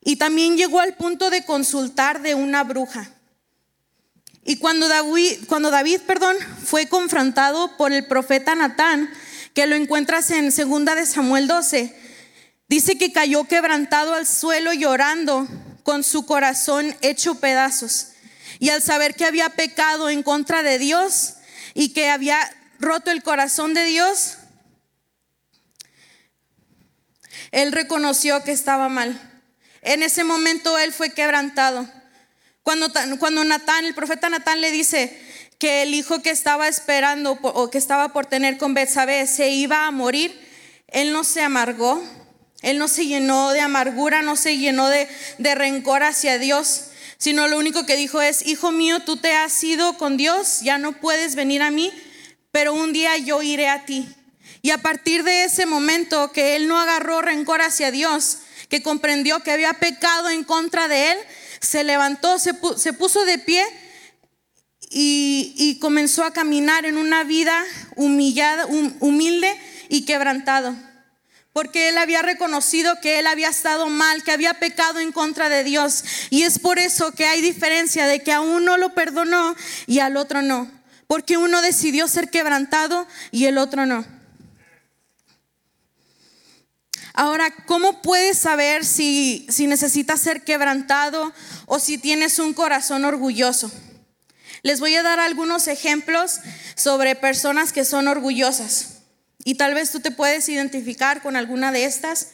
y 0.05 0.17
también 0.17 0.55
llegó 0.55 0.79
al 0.79 0.95
punto 0.95 1.31
de 1.31 1.43
consultar 1.43 2.21
de 2.21 2.35
una 2.35 2.63
bruja. 2.63 3.09
Y 4.45 4.57
cuando 4.57 4.87
David, 4.87 5.39
cuando 5.47 5.71
David 5.71 6.01
perdón, 6.05 6.37
fue 6.63 6.87
confrontado 6.87 7.75
por 7.75 7.91
el 7.91 8.05
profeta 8.05 8.53
Natán, 8.53 9.11
que 9.55 9.65
lo 9.65 9.75
encuentras 9.75 10.29
en 10.29 10.51
segunda 10.51 10.93
de 10.93 11.07
Samuel 11.07 11.47
12, 11.47 11.93
dice 12.69 12.99
que 12.99 13.11
cayó 13.11 13.45
quebrantado 13.45 14.13
al 14.13 14.27
suelo 14.27 14.73
llorando 14.73 15.47
con 15.81 16.03
su 16.03 16.27
corazón 16.27 16.95
hecho 17.01 17.39
pedazos. 17.39 18.09
Y 18.59 18.69
al 18.69 18.83
saber 18.83 19.15
que 19.15 19.25
había 19.25 19.49
pecado 19.49 20.09
en 20.09 20.21
contra 20.21 20.61
de 20.61 20.77
Dios 20.77 21.33
y 21.73 21.89
que 21.93 22.11
había 22.11 22.37
roto 22.79 23.09
el 23.09 23.23
corazón 23.23 23.73
de 23.73 23.85
Dios, 23.85 24.37
él 27.51 27.71
reconoció 27.71 28.43
que 28.43 28.51
estaba 28.51 28.87
mal. 28.87 29.34
En 29.85 30.01
ese 30.01 30.23
momento 30.23 30.79
él 30.79 30.91
fue 30.91 31.11
quebrantado. 31.11 31.87
Cuando, 32.63 32.91
cuando 33.19 33.43
Natán, 33.43 33.85
el 33.85 33.93
profeta 33.93 34.29
Natán 34.29 34.59
le 34.59 34.71
dice 34.71 35.15
que 35.59 35.83
el 35.83 35.93
hijo 35.93 36.23
que 36.23 36.31
estaba 36.31 36.67
esperando 36.67 37.33
o 37.43 37.69
que 37.69 37.77
estaba 37.77 38.09
por 38.09 38.25
tener 38.25 38.57
con 38.57 38.73
Betsabé 38.73 39.27
se 39.27 39.49
iba 39.51 39.85
a 39.85 39.91
morir, 39.91 40.35
él 40.87 41.13
no 41.13 41.23
se 41.23 41.43
amargó, 41.43 42.03
él 42.63 42.79
no 42.79 42.87
se 42.87 43.05
llenó 43.05 43.51
de 43.51 43.59
amargura, 43.59 44.23
no 44.23 44.35
se 44.35 44.57
llenó 44.57 44.89
de, 44.89 45.07
de 45.37 45.53
rencor 45.53 46.01
hacia 46.01 46.39
Dios, 46.39 46.85
sino 47.19 47.47
lo 47.47 47.59
único 47.59 47.85
que 47.85 47.95
dijo 47.95 48.23
es, 48.23 48.43
hijo 48.47 48.71
mío, 48.71 49.01
tú 49.01 49.17
te 49.17 49.33
has 49.33 49.63
ido 49.63 49.99
con 49.99 50.17
Dios, 50.17 50.61
ya 50.61 50.79
no 50.79 50.93
puedes 50.93 51.35
venir 51.35 51.61
a 51.61 51.69
mí, 51.69 51.93
pero 52.51 52.73
un 52.73 52.91
día 52.91 53.17
yo 53.17 53.43
iré 53.43 53.69
a 53.69 53.85
ti. 53.85 54.09
Y 54.63 54.71
a 54.71 54.79
partir 54.79 55.23
de 55.23 55.43
ese 55.43 55.67
momento 55.67 56.31
que 56.31 56.55
él 56.55 56.67
no 56.67 56.79
agarró 56.79 57.21
rencor 57.21 57.61
hacia 57.61 57.91
Dios, 57.91 58.39
que 58.69 58.81
comprendió 58.81 59.41
que 59.41 59.51
había 59.51 59.73
pecado 59.73 60.29
en 60.29 60.43
contra 60.43 60.87
de 60.87 61.11
él, 61.11 61.17
se 61.59 61.83
levantó, 61.83 62.39
se, 62.39 62.53
puso 62.93 63.25
de 63.25 63.39
pie 63.39 63.65
y, 64.89 65.77
comenzó 65.81 66.23
a 66.23 66.33
caminar 66.33 66.85
en 66.85 66.97
una 66.97 67.23
vida 67.23 67.63
humillada, 67.95 68.65
humilde 68.99 69.53
y 69.89 70.05
quebrantado. 70.05 70.75
Porque 71.53 71.87
él 71.87 71.97
había 71.97 72.21
reconocido 72.21 72.99
que 73.01 73.19
él 73.19 73.27
había 73.27 73.47
estado 73.47 73.87
mal, 73.87 74.23
que 74.23 74.31
había 74.31 74.55
pecado 74.55 74.99
en 74.99 75.13
contra 75.13 75.47
de 75.47 75.63
Dios. 75.63 76.03
Y 76.29 76.43
es 76.43 76.59
por 76.59 76.79
eso 76.79 77.13
que 77.13 77.25
hay 77.25 77.41
diferencia 77.41 78.07
de 78.07 78.21
que 78.21 78.33
a 78.33 78.41
uno 78.41 78.77
lo 78.77 78.93
perdonó 78.93 79.55
y 79.87 79.99
al 79.99 80.17
otro 80.17 80.41
no. 80.41 80.69
Porque 81.07 81.37
uno 81.37 81.61
decidió 81.61 82.09
ser 82.09 82.29
quebrantado 82.29 83.07
y 83.31 83.45
el 83.45 83.57
otro 83.57 83.85
no. 83.85 84.05
Ahora, 87.17 87.49
¿cómo 87.65 88.01
puedes 88.01 88.37
saber 88.37 88.83
si, 88.83 89.47
si 89.49 89.67
necesitas 89.67 90.19
ser 90.19 90.43
quebrantado 90.43 91.31
o 91.65 91.79
si 91.79 91.97
tienes 91.97 92.39
un 92.39 92.53
corazón 92.53 93.05
orgulloso? 93.05 93.71
Les 94.63 94.81
voy 94.81 94.95
a 94.95 95.03
dar 95.03 95.21
algunos 95.21 95.69
ejemplos 95.69 96.41
sobre 96.75 97.15
personas 97.15 97.71
que 97.71 97.85
son 97.85 98.09
orgullosas. 98.09 98.95
Y 99.45 99.55
tal 99.55 99.73
vez 99.73 99.91
tú 99.91 100.01
te 100.01 100.11
puedes 100.11 100.49
identificar 100.49 101.21
con 101.21 101.37
alguna 101.37 101.71
de 101.71 101.85
estas. 101.85 102.31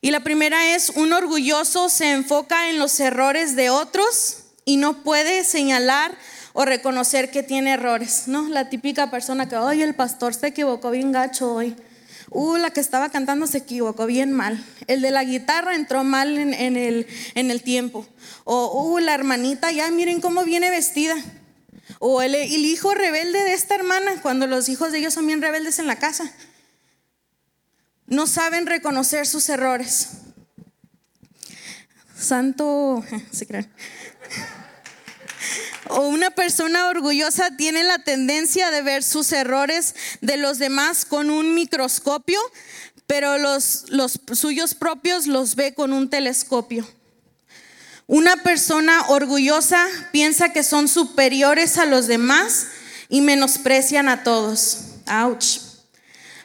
Y 0.00 0.10
la 0.10 0.20
primera 0.20 0.74
es, 0.74 0.88
un 0.88 1.12
orgulloso 1.12 1.90
se 1.90 2.12
enfoca 2.12 2.70
en 2.70 2.78
los 2.78 2.98
errores 2.98 3.56
de 3.56 3.68
otros 3.68 4.38
y 4.64 4.78
no 4.78 5.02
puede 5.02 5.44
señalar 5.44 6.16
o 6.54 6.64
reconocer 6.64 7.30
que 7.30 7.42
tiene 7.42 7.72
errores, 7.72 8.22
¿no? 8.26 8.48
La 8.48 8.70
típica 8.70 9.10
persona 9.10 9.50
que, 9.50 9.56
oye, 9.56 9.84
el 9.84 9.94
pastor 9.94 10.32
se 10.32 10.46
equivocó 10.46 10.90
bien 10.90 11.12
gacho 11.12 11.52
hoy. 11.52 11.76
Uh, 12.30 12.56
la 12.56 12.70
que 12.70 12.80
estaba 12.80 13.10
cantando 13.10 13.46
se 13.46 13.58
equivocó 13.58 14.06
bien 14.06 14.32
mal. 14.32 14.64
El 14.86 15.02
de 15.02 15.10
la 15.10 15.24
guitarra 15.24 15.74
entró 15.74 16.04
mal 16.04 16.38
en, 16.38 16.54
el, 16.76 17.06
en 17.34 17.50
el, 17.50 17.62
tiempo. 17.62 18.06
O, 18.44 18.92
uh, 18.92 18.98
la 18.98 19.14
hermanita, 19.14 19.70
ya 19.72 19.90
miren 19.90 20.20
cómo 20.20 20.44
viene 20.44 20.70
vestida. 20.70 21.16
O 21.98 22.22
el, 22.22 22.34
el 22.34 22.64
hijo 22.64 22.94
rebelde 22.94 23.42
de 23.44 23.52
esta 23.52 23.74
hermana, 23.74 24.20
cuando 24.22 24.46
los 24.46 24.68
hijos 24.68 24.92
de 24.92 24.98
ellos 24.98 25.14
son 25.14 25.26
bien 25.26 25.42
rebeldes 25.42 25.78
en 25.78 25.86
la 25.86 25.96
casa. 25.96 26.32
No 28.06 28.26
saben 28.26 28.66
reconocer 28.66 29.26
sus 29.26 29.48
errores. 29.48 30.08
Santo, 32.16 33.04
se 33.30 33.46
creen. 33.46 33.70
O 35.88 36.02
una 36.08 36.30
persona 36.30 36.88
orgullosa 36.88 37.56
tiene 37.56 37.82
la 37.82 37.98
tendencia 37.98 38.70
de 38.70 38.82
ver 38.82 39.02
sus 39.02 39.32
errores 39.32 39.94
de 40.20 40.36
los 40.36 40.58
demás 40.58 41.04
con 41.04 41.30
un 41.30 41.54
microscopio, 41.54 42.40
pero 43.06 43.38
los, 43.38 43.84
los 43.88 44.20
suyos 44.32 44.74
propios 44.74 45.26
los 45.26 45.56
ve 45.56 45.74
con 45.74 45.92
un 45.92 46.08
telescopio. 46.08 46.86
Una 48.06 48.36
persona 48.42 49.08
orgullosa 49.08 49.86
piensa 50.12 50.52
que 50.52 50.62
son 50.62 50.88
superiores 50.88 51.78
a 51.78 51.86
los 51.86 52.06
demás 52.06 52.66
y 53.08 53.20
menosprecian 53.20 54.08
a 54.08 54.22
todos. 54.22 54.78
Ouch. 55.06 55.58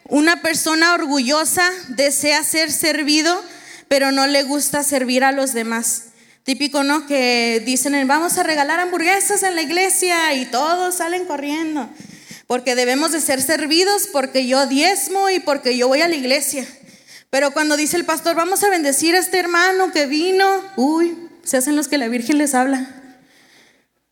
Una 0.05 0.41
persona 0.41 0.93
orgullosa 0.93 1.69
desea 1.89 2.43
ser 2.43 2.71
servido, 2.71 3.43
pero 3.87 4.11
no 4.11 4.27
le 4.27 4.43
gusta 4.43 4.83
servir 4.83 5.23
a 5.23 5.31
los 5.31 5.53
demás. 5.53 6.06
Típico, 6.47 6.81
¿no? 6.81 7.05
Que 7.05 7.61
dicen, 7.65 8.07
vamos 8.07 8.37
a 8.37 8.43
regalar 8.43 8.79
hamburguesas 8.79 9.43
en 9.43 9.55
la 9.55 9.61
iglesia 9.61 10.33
y 10.33 10.45
todos 10.45 10.95
salen 10.95 11.25
corriendo. 11.25 11.89
Porque 12.47 12.73
debemos 12.73 13.11
de 13.11 13.19
ser 13.19 13.41
servidos, 13.41 14.07
porque 14.13 14.47
yo 14.47 14.65
diezmo 14.65 15.29
y 15.29 15.41
porque 15.41 15.75
yo 15.75 15.89
voy 15.89 15.99
a 16.03 16.07
la 16.07 16.15
iglesia. 16.15 16.65
Pero 17.29 17.51
cuando 17.51 17.75
dice 17.75 17.97
el 17.97 18.05
pastor, 18.05 18.37
vamos 18.37 18.63
a 18.63 18.69
bendecir 18.69 19.13
a 19.13 19.19
este 19.19 19.39
hermano 19.39 19.91
que 19.91 20.05
vino, 20.05 20.45
uy, 20.77 21.17
se 21.43 21.57
hacen 21.57 21.75
los 21.75 21.89
que 21.89 21.97
la 21.97 22.07
Virgen 22.07 22.37
les 22.37 22.55
habla. 22.55 22.95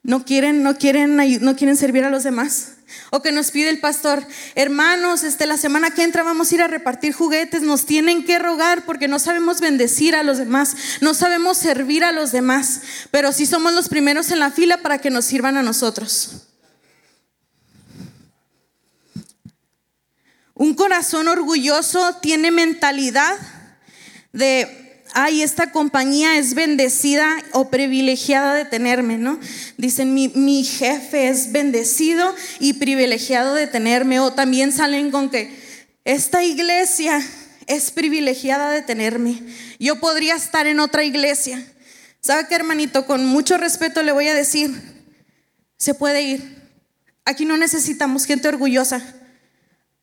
No 0.04 0.26
quieren, 0.26 0.62
no 0.62 0.78
quieren, 0.78 1.16
no 1.16 1.56
quieren 1.56 1.78
servir 1.78 2.04
a 2.04 2.10
los 2.10 2.26
demás. 2.26 2.75
O 3.10 3.22
que 3.22 3.32
nos 3.32 3.52
pide 3.52 3.70
el 3.70 3.80
pastor, 3.80 4.26
hermanos, 4.56 5.24
este, 5.24 5.46
la 5.46 5.58
semana 5.58 5.92
que 5.92 6.04
entra 6.04 6.24
vamos 6.24 6.52
a 6.52 6.56
ir 6.56 6.62
a 6.62 6.68
repartir 6.68 7.14
juguetes, 7.14 7.62
nos 7.62 7.86
tienen 7.86 8.24
que 8.24 8.40
rogar 8.40 8.86
porque 8.86 9.08
no 9.08 9.20
sabemos 9.20 9.60
bendecir 9.60 10.16
a 10.16 10.24
los 10.24 10.38
demás, 10.38 10.76
no 11.02 11.14
sabemos 11.14 11.58
servir 11.58 12.04
a 12.04 12.12
los 12.12 12.32
demás, 12.32 12.82
pero 13.12 13.32
sí 13.32 13.46
somos 13.46 13.74
los 13.74 13.90
primeros 13.90 14.32
en 14.32 14.40
la 14.40 14.52
fila 14.52 14.78
para 14.78 15.00
que 15.00 15.10
nos 15.10 15.26
sirvan 15.26 15.58
a 15.58 15.64
nosotros. 15.64 16.48
Un 20.54 20.74
corazón 20.74 21.28
orgulloso 21.28 22.16
tiene 22.22 22.50
mentalidad 22.50 23.38
de 24.32 24.85
ay, 25.16 25.44
esta 25.44 25.72
compañía 25.72 26.38
es 26.38 26.56
bendecida 26.56 27.26
o 27.54 27.70
privilegiada 27.70 28.54
de 28.54 28.66
tenerme, 28.66 29.18
¿no? 29.18 29.40
Dicen, 29.78 30.14
mi, 30.14 30.28
mi, 30.28 30.66
jefe 30.66 31.30
es 31.30 31.54
bendecido 31.54 32.36
y 32.60 32.74
privilegiado 32.74 33.54
de 33.54 33.66
tenerme. 33.66 34.20
O 34.20 34.34
también 34.34 34.74
salen 34.74 35.12
con 35.12 35.30
que 35.30 35.58
esta 36.04 36.44
iglesia 36.44 37.26
es 37.66 37.92
privilegiada 37.92 38.70
de 38.72 38.82
tenerme. 38.82 39.42
Yo 39.80 40.02
podría 40.02 40.36
estar 40.36 40.68
en 40.68 40.82
otra 40.82 41.06
iglesia. 41.06 41.66
¿Sabe 42.20 42.48
qué, 42.50 42.56
hermanito? 42.56 43.06
Con 43.06 43.26
mucho 43.26 43.58
respeto 43.58 44.04
le 44.04 44.12
voy 44.12 44.28
a 44.28 44.34
decir, 44.34 44.70
se 45.78 45.94
puede 45.94 46.24
ir. 46.24 46.62
Aquí 47.24 47.46
no 47.46 47.56
necesitamos 47.56 48.26
gente 48.26 48.50
orgullosa. 48.50 49.02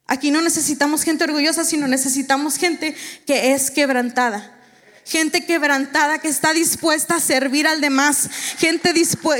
Aquí 0.06 0.30
no 0.30 0.40
necesitamos 0.40 1.02
gente 1.02 1.24
orgullosa, 1.24 1.64
sino 1.64 1.86
necesitamos 1.86 2.56
gente 2.56 2.96
que 3.26 3.52
es 3.52 3.70
quebrantada 3.70 4.60
gente 5.04 5.44
quebrantada 5.44 6.18
que 6.18 6.28
está 6.28 6.52
dispuesta 6.52 7.16
a 7.16 7.20
servir 7.20 7.66
al 7.66 7.80
demás, 7.80 8.28
gente, 8.58 8.92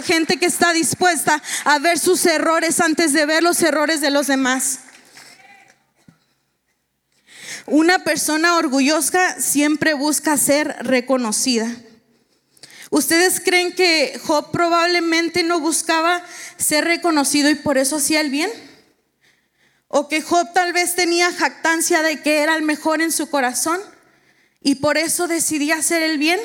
gente 0.04 0.36
que 0.38 0.46
está 0.46 0.72
dispuesta 0.72 1.42
a 1.64 1.78
ver 1.78 1.98
sus 1.98 2.26
errores 2.26 2.80
antes 2.80 3.12
de 3.12 3.26
ver 3.26 3.42
los 3.42 3.62
errores 3.62 4.00
de 4.00 4.10
los 4.10 4.26
demás. 4.26 4.80
Una 7.66 8.00
persona 8.00 8.56
orgullosa 8.56 9.40
siempre 9.40 9.94
busca 9.94 10.36
ser 10.36 10.76
reconocida. 10.80 11.70
¿Ustedes 12.90 13.40
creen 13.40 13.72
que 13.72 14.20
Job 14.22 14.50
probablemente 14.50 15.42
no 15.42 15.60
buscaba 15.60 16.22
ser 16.58 16.84
reconocido 16.84 17.48
y 17.48 17.54
por 17.54 17.78
eso 17.78 17.96
hacía 17.96 18.20
el 18.20 18.30
bien? 18.30 18.50
¿O 19.88 20.08
que 20.08 20.22
Job 20.22 20.52
tal 20.52 20.72
vez 20.72 20.94
tenía 20.94 21.32
jactancia 21.32 22.02
de 22.02 22.20
que 22.20 22.38
era 22.42 22.56
el 22.56 22.62
mejor 22.62 23.00
en 23.00 23.12
su 23.12 23.30
corazón? 23.30 23.80
Y 24.62 24.76
por 24.76 24.98
eso 24.98 25.28
decidí 25.28 25.72
hacer 25.72 26.02
el 26.02 26.18
bien. 26.18 26.40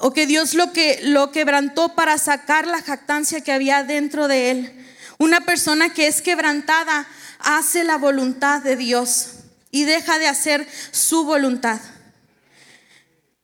o 0.00 0.12
que 0.12 0.26
Dios 0.26 0.54
lo 0.54 0.72
que 0.72 1.00
lo 1.02 1.30
quebrantó 1.30 1.94
para 1.94 2.16
sacar 2.18 2.66
la 2.66 2.82
jactancia 2.82 3.42
que 3.42 3.52
había 3.52 3.84
dentro 3.84 4.28
de 4.28 4.50
él. 4.50 4.86
Una 5.18 5.42
persona 5.42 5.92
que 5.92 6.06
es 6.06 6.22
quebrantada 6.22 7.06
hace 7.38 7.84
la 7.84 7.98
voluntad 7.98 8.62
de 8.62 8.76
Dios 8.76 9.32
y 9.70 9.84
deja 9.84 10.18
de 10.18 10.26
hacer 10.26 10.66
su 10.90 11.24
voluntad. 11.24 11.80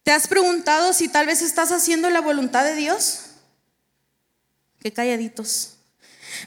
¿Te 0.03 0.13
has 0.13 0.29
preguntado 0.29 0.95
si 0.95 1.09
tal 1.09 1.27
vez 1.27 1.43
estás 1.43 1.73
haciendo 1.73 2.09
la 2.09 2.21
voluntad 2.21 2.65
de 2.65 2.75
Dios? 2.75 3.21
Qué 4.81 4.93
calladitos. 4.93 5.75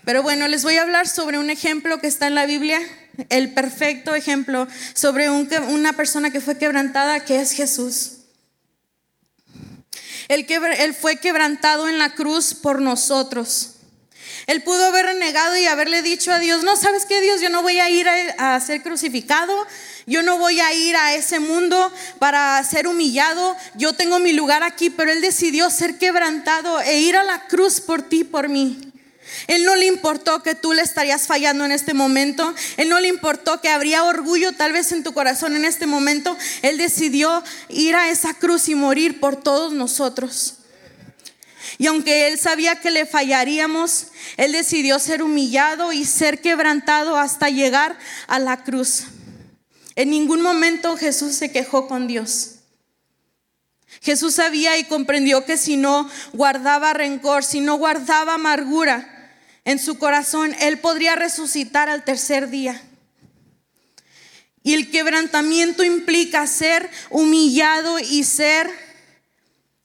Pero 0.05 0.23
bueno, 0.23 0.47
les 0.47 0.63
voy 0.63 0.77
a 0.77 0.81
hablar 0.81 1.07
sobre 1.07 1.37
un 1.37 1.51
ejemplo 1.51 1.99
que 1.99 2.07
está 2.07 2.25
en 2.25 2.35
la 2.35 2.47
Biblia, 2.47 2.79
el 3.29 3.53
perfecto 3.53 4.15
ejemplo 4.15 4.67
sobre 4.93 5.29
una 5.29 5.93
persona 5.93 6.31
que 6.31 6.41
fue 6.41 6.57
quebrantada, 6.57 7.25
que 7.25 7.41
es 7.41 7.51
Jesús. 7.51 8.19
Él, 10.29 10.93
fue 10.93 11.17
quebrantado 11.17 11.89
en 11.89 11.97
la 11.97 12.13
cruz 12.13 12.53
por 12.53 12.81
nosotros. 12.81 13.71
Él 14.45 14.61
pudo 14.61 14.85
haber 14.85 15.07
renegado 15.07 15.57
y 15.57 15.65
haberle 15.65 16.03
dicho 16.03 16.31
a 16.31 16.37
Dios, 16.37 16.63
no, 16.63 16.75
¿sabes 16.75 17.05
qué 17.07 17.19
Dios? 17.19 17.41
Yo 17.41 17.49
no 17.49 17.63
voy 17.63 17.79
a 17.79 17.89
ir 17.89 18.07
a, 18.37 18.59
ser 18.59 18.83
crucificado, 18.83 19.65
yo 20.05 20.21
no 20.21 20.37
voy 20.37 20.59
a 20.59 20.71
ir 20.73 20.95
a 20.95 21.15
ese 21.15 21.39
mundo 21.39 21.91
para 22.19 22.63
ser 22.63 22.87
humillado, 22.87 23.55
yo 23.75 23.93
tengo 23.93 24.19
mi 24.19 24.33
lugar 24.33 24.61
aquí, 24.61 24.91
pero 24.91 25.11
Él 25.11 25.21
decidió 25.21 25.71
ser 25.71 25.97
quebrantado 25.97 26.79
e 26.81 26.99
ir 26.99 27.17
a 27.17 27.23
la 27.23 27.47
cruz 27.47 27.81
por 27.81 28.03
ti, 28.03 28.23
por 28.23 28.49
mí. 28.49 28.88
Él 29.47 29.63
no 29.63 29.75
le 29.75 29.85
importó 29.85 30.43
que 30.43 30.55
tú 30.55 30.73
le 30.73 30.81
estarías 30.81 31.27
fallando 31.27 31.65
en 31.65 31.71
este 31.71 31.93
momento. 31.93 32.53
Él 32.77 32.89
no 32.89 32.99
le 32.99 33.07
importó 33.07 33.61
que 33.61 33.69
habría 33.69 34.03
orgullo 34.03 34.53
tal 34.53 34.73
vez 34.73 34.91
en 34.91 35.03
tu 35.03 35.13
corazón 35.13 35.55
en 35.55 35.65
este 35.65 35.85
momento. 35.85 36.37
Él 36.61 36.77
decidió 36.77 37.43
ir 37.69 37.95
a 37.95 38.09
esa 38.09 38.33
cruz 38.33 38.69
y 38.69 38.75
morir 38.75 39.19
por 39.19 39.35
todos 39.35 39.73
nosotros. 39.73 40.55
Y 41.77 41.87
aunque 41.87 42.27
él 42.27 42.39
sabía 42.39 42.75
que 42.75 42.91
le 42.91 43.05
fallaríamos, 43.05 44.07
él 44.37 44.51
decidió 44.51 44.99
ser 44.99 45.23
humillado 45.23 45.93
y 45.93 46.05
ser 46.05 46.41
quebrantado 46.41 47.17
hasta 47.17 47.49
llegar 47.49 47.97
a 48.27 48.39
la 48.39 48.63
cruz. 48.63 49.05
En 49.95 50.09
ningún 50.09 50.41
momento 50.41 50.97
Jesús 50.97 51.35
se 51.35 51.51
quejó 51.51 51.87
con 51.87 52.07
Dios. 52.07 52.55
Jesús 54.01 54.35
sabía 54.35 54.77
y 54.77 54.85
comprendió 54.85 55.45
que 55.45 55.57
si 55.57 55.75
no 55.75 56.09
guardaba 56.33 56.93
rencor, 56.93 57.43
si 57.43 57.59
no 57.59 57.75
guardaba 57.75 58.35
amargura, 58.35 59.18
en 59.69 59.77
su 59.77 59.99
corazón, 59.99 60.55
Él 60.61 60.79
podría 60.79 61.15
resucitar 61.15 61.89
al 61.89 62.03
tercer 62.03 62.49
día. 62.49 62.81
Y 64.63 64.73
el 64.73 64.89
quebrantamiento 64.89 65.83
implica 65.83 66.47
ser 66.47 66.89
humillado 67.11 67.99
y 67.99 68.23
ser 68.23 68.67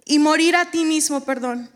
y 0.06 0.18
morir 0.18 0.56
a 0.56 0.70
ti 0.70 0.86
mismo, 0.86 1.26
perdón. 1.26 1.70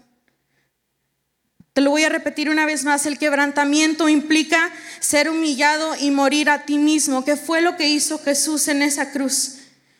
Te 1.74 1.82
lo 1.82 1.90
voy 1.90 2.04
a 2.04 2.08
repetir 2.08 2.48
una 2.48 2.64
vez 2.64 2.82
más, 2.84 3.04
el 3.04 3.18
quebrantamiento 3.18 4.08
implica 4.08 4.72
ser 5.00 5.28
humillado 5.28 5.94
y 5.94 6.10
morir 6.10 6.48
a 6.48 6.64
ti 6.64 6.78
mismo, 6.78 7.26
que 7.26 7.36
fue 7.36 7.60
lo 7.60 7.76
que 7.76 7.88
hizo 7.88 8.18
Jesús 8.18 8.68
en 8.68 8.80
esa 8.80 9.12
cruz. 9.12 9.56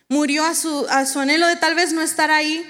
Murió 0.09 0.47
a 0.47 0.55
su, 0.55 0.87
a 0.89 1.05
su 1.05 1.21
anhelo 1.21 1.47
de 1.47 1.57
tal 1.57 1.75
vez 1.75 1.93
no 1.93 2.01
estar 2.01 2.31
ahí, 2.31 2.65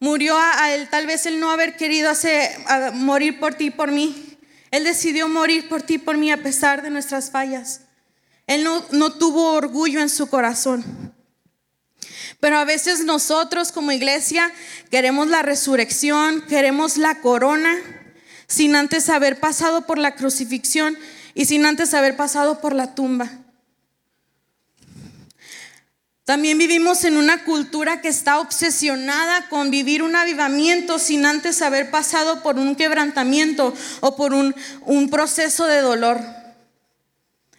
murió 0.00 0.38
a, 0.38 0.72
él, 0.72 0.88
tal 0.88 1.06
vez 1.06 1.26
él 1.26 1.40
no 1.40 1.50
haber 1.50 1.76
querido 1.76 2.08
hacer, 2.08 2.56
morir 2.94 3.38
por 3.38 3.54
ti 3.54 3.66
y 3.66 3.70
por 3.70 3.92
mí, 3.92 4.27
él 4.70 4.84
decidió 4.84 5.28
morir 5.28 5.68
por 5.68 5.82
ti 5.82 5.98
por 5.98 6.16
mí 6.16 6.30
a 6.30 6.42
pesar 6.42 6.82
de 6.82 6.90
nuestras 6.90 7.30
fallas. 7.30 7.82
Él 8.46 8.64
no, 8.64 8.84
no 8.92 9.12
tuvo 9.12 9.52
orgullo 9.52 10.00
en 10.00 10.08
su 10.08 10.28
corazón. 10.28 11.14
Pero 12.40 12.58
a 12.58 12.64
veces 12.64 13.04
nosotros 13.04 13.72
como 13.72 13.92
iglesia 13.92 14.52
queremos 14.90 15.28
la 15.28 15.42
resurrección, 15.42 16.42
queremos 16.42 16.96
la 16.96 17.20
corona, 17.20 17.76
sin 18.46 18.76
antes 18.76 19.08
haber 19.08 19.40
pasado 19.40 19.86
por 19.86 19.98
la 19.98 20.14
crucifixión 20.14 20.96
y 21.34 21.46
sin 21.46 21.66
antes 21.66 21.94
haber 21.94 22.16
pasado 22.16 22.60
por 22.60 22.74
la 22.74 22.94
tumba. 22.94 23.47
También 26.28 26.58
vivimos 26.58 27.04
en 27.04 27.16
una 27.16 27.42
cultura 27.42 28.02
que 28.02 28.08
está 28.08 28.38
obsesionada 28.38 29.48
con 29.48 29.70
vivir 29.70 30.02
un 30.02 30.14
avivamiento 30.14 30.98
sin 30.98 31.24
antes 31.24 31.62
haber 31.62 31.90
pasado 31.90 32.42
por 32.42 32.58
un 32.58 32.76
quebrantamiento 32.76 33.72
o 34.00 34.14
por 34.14 34.34
un, 34.34 34.54
proceso 35.10 35.64
de 35.64 35.80
dolor. 35.80 36.20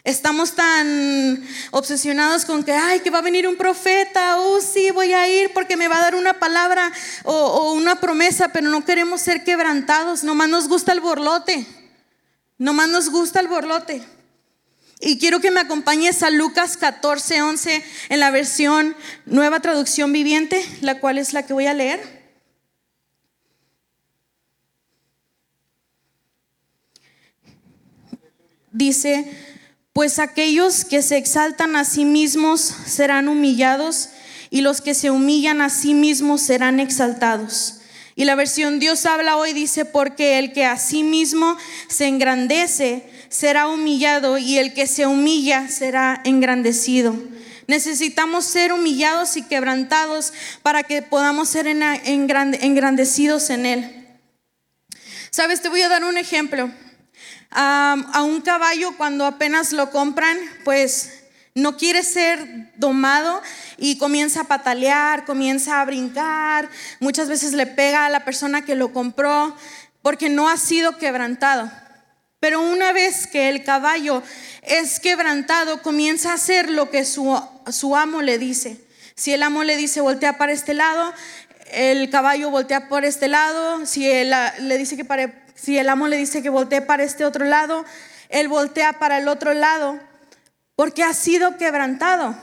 Estamos 0.04 0.52
tan 0.52 1.44
obsesionados 1.72 2.46
con 2.46 2.64
que, 2.64 2.74
ay, 2.74 3.00
que 3.00 3.10
va 3.10 3.18
a 3.18 3.24
venir 3.24 3.48
un 3.48 3.56
profeta, 3.56 4.38
oh 4.38 4.62
sí, 4.62 4.92
voy 4.92 5.14
a 5.14 5.28
ir 5.28 5.52
porque 5.52 5.76
me 5.76 5.88
va 5.88 5.98
a 5.98 6.02
dar 6.02 6.14
una 6.14 6.38
palabra 6.38 6.92
o, 7.24 7.34
o 7.34 7.74
una 7.74 8.00
promesa, 8.00 8.50
pero 8.50 8.70
no 8.70 8.86
queremos 8.86 9.20
ser 9.22 9.44
quebrantados, 9.44 10.24
nomás 10.24 10.48
nos 10.48 10.68
gusta 10.68 10.92
el 10.92 11.00
borlote, 11.00 11.66
nomás 12.60 12.88
nos 12.88 13.10
gusta 13.10 13.40
el 13.40 13.48
borlote. 13.48 14.19
Y 15.02 15.18
quiero 15.18 15.40
que 15.40 15.50
me 15.50 15.62
acompañes 15.62 16.24
a 16.24 16.30
Lucas 16.30 16.76
14, 16.76 17.42
11 17.42 17.84
en 18.10 18.20
la 18.20 18.32
versión 18.32 18.98
Nueva 19.26 19.62
Traducción 19.62 20.12
Viviente, 20.12 20.66
la 20.82 21.00
cual 21.00 21.18
es 21.18 21.32
la 21.32 21.46
que 21.46 21.54
voy 21.54 21.68
a 21.68 21.74
leer. 21.74 22.20
Dice, 28.74 29.32
pues 29.94 30.20
aquellos 30.20 30.84
que 30.84 31.02
se 31.02 31.18
exaltan 31.18 31.78
a 31.78 31.86
sí 31.86 32.04
mismos 32.04 32.60
serán 32.60 33.30
humillados 33.30 34.10
y 34.50 34.62
los 34.62 34.82
que 34.82 34.94
se 34.94 35.12
humillan 35.12 35.62
a 35.62 35.70
sí 35.70 35.94
mismos 35.94 36.42
serán 36.42 36.82
exaltados. 36.82 37.80
Y 38.16 38.26
la 38.26 38.36
versión 38.36 38.80
Dios 38.80 39.06
habla 39.06 39.38
hoy 39.38 39.54
dice, 39.54 39.86
porque 39.86 40.40
el 40.40 40.52
que 40.52 40.66
a 40.66 40.78
sí 40.78 41.04
mismo 41.04 41.56
se 41.88 42.08
engrandece, 42.08 43.10
será 43.30 43.68
humillado 43.68 44.38
y 44.38 44.58
el 44.58 44.74
que 44.74 44.88
se 44.88 45.06
humilla 45.06 45.68
será 45.68 46.22
engrandecido. 46.26 47.16
Necesitamos 47.68 48.46
ser 48.46 48.74
humillados 48.74 49.38
y 49.38 49.44
quebrantados 49.44 50.34
para 50.64 50.84
que 50.84 51.02
podamos 51.02 51.50
ser 51.50 51.68
engrandecidos 51.68 53.50
en 53.52 53.66
Él. 53.66 54.08
Sabes, 55.30 55.62
te 55.62 55.70
voy 55.70 55.82
a 55.82 55.90
dar 55.90 56.04
un 56.04 56.18
ejemplo. 56.18 56.72
a 57.52 58.22
un 58.24 58.42
caballo 58.42 58.96
cuando 58.98 59.26
apenas 59.26 59.72
lo 59.72 59.90
compran, 59.92 60.38
pues 60.64 61.20
no 61.56 61.78
quiere 61.78 62.04
ser 62.04 62.72
domado 62.78 63.42
y 63.78 63.98
comienza 63.98 64.42
a 64.42 64.44
patalear, 64.46 65.26
comienza 65.26 65.82
a 65.82 65.86
brincar, 65.86 66.70
muchas 67.00 67.28
veces 67.28 67.54
le 67.54 67.68
pega 67.68 68.06
a 68.06 68.10
la 68.10 68.26
persona 68.26 68.64
que 68.64 68.76
lo 68.76 68.94
compró 68.94 69.56
porque 70.02 70.30
no 70.30 70.50
ha 70.50 70.58
sido 70.58 70.98
quebrantado. 70.98 71.72
Pero 72.40 72.62
una 72.62 72.94
vez 72.94 73.28
que 73.28 73.50
el 73.50 73.64
caballo 73.64 74.24
es 74.62 75.00
quebrantado, 75.00 75.82
comienza 75.82 76.32
a 76.32 76.36
hacer 76.36 76.70
lo 76.70 76.90
que 76.90 77.04
su, 77.04 77.36
amo 77.96 78.22
le 78.22 78.38
dice. 78.38 78.78
Si 79.16 79.34
el 79.34 79.44
amo 79.44 79.64
le 79.64 79.76
dice 79.76 80.00
voltea 80.00 80.38
para 80.38 80.54
este 80.54 80.74
lado, 80.74 81.14
el 81.72 82.10
caballo 82.10 82.50
voltea 82.50 82.88
por 82.88 83.04
este 83.04 83.28
lado. 83.28 83.86
Si 83.86 84.02
le 84.02 84.78
dice 84.78 84.96
que 84.96 85.34
si 85.56 85.78
el 85.78 85.90
amo 85.90 86.08
le 86.08 86.16
dice 86.16 86.42
que 86.42 86.50
voltee 86.50 86.82
para 86.82 87.04
este 87.04 87.26
otro 87.26 87.44
lado, 87.44 87.84
él 88.30 88.48
voltea 88.48 88.94
para 88.94 89.18
el 89.18 89.28
otro 89.28 89.54
lado 89.54 90.00
porque 90.78 91.04
ha 91.04 91.14
sido 91.14 91.58
quebrantado. 91.58 92.38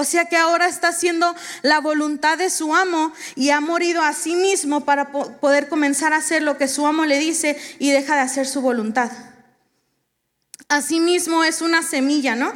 O 0.00 0.04
sea 0.04 0.24
que 0.24 0.36
ahora 0.38 0.66
está 0.66 0.88
haciendo 0.88 1.36
la 1.60 1.78
voluntad 1.78 2.38
de 2.38 2.48
su 2.48 2.74
amo 2.74 3.12
y 3.36 3.50
ha 3.50 3.60
morido 3.60 4.00
a 4.00 4.14
sí 4.14 4.34
mismo 4.34 4.86
para 4.86 5.12
poder 5.12 5.68
comenzar 5.68 6.14
a 6.14 6.16
hacer 6.16 6.40
lo 6.40 6.56
que 6.56 6.68
su 6.68 6.86
amo 6.86 7.04
le 7.04 7.18
dice 7.18 7.60
y 7.78 7.90
deja 7.90 8.14
de 8.14 8.22
hacer 8.22 8.46
su 8.46 8.62
voluntad. 8.62 9.12
Asimismo 10.70 11.44
es 11.44 11.60
una 11.60 11.82
semilla, 11.82 12.34
¿no? 12.34 12.50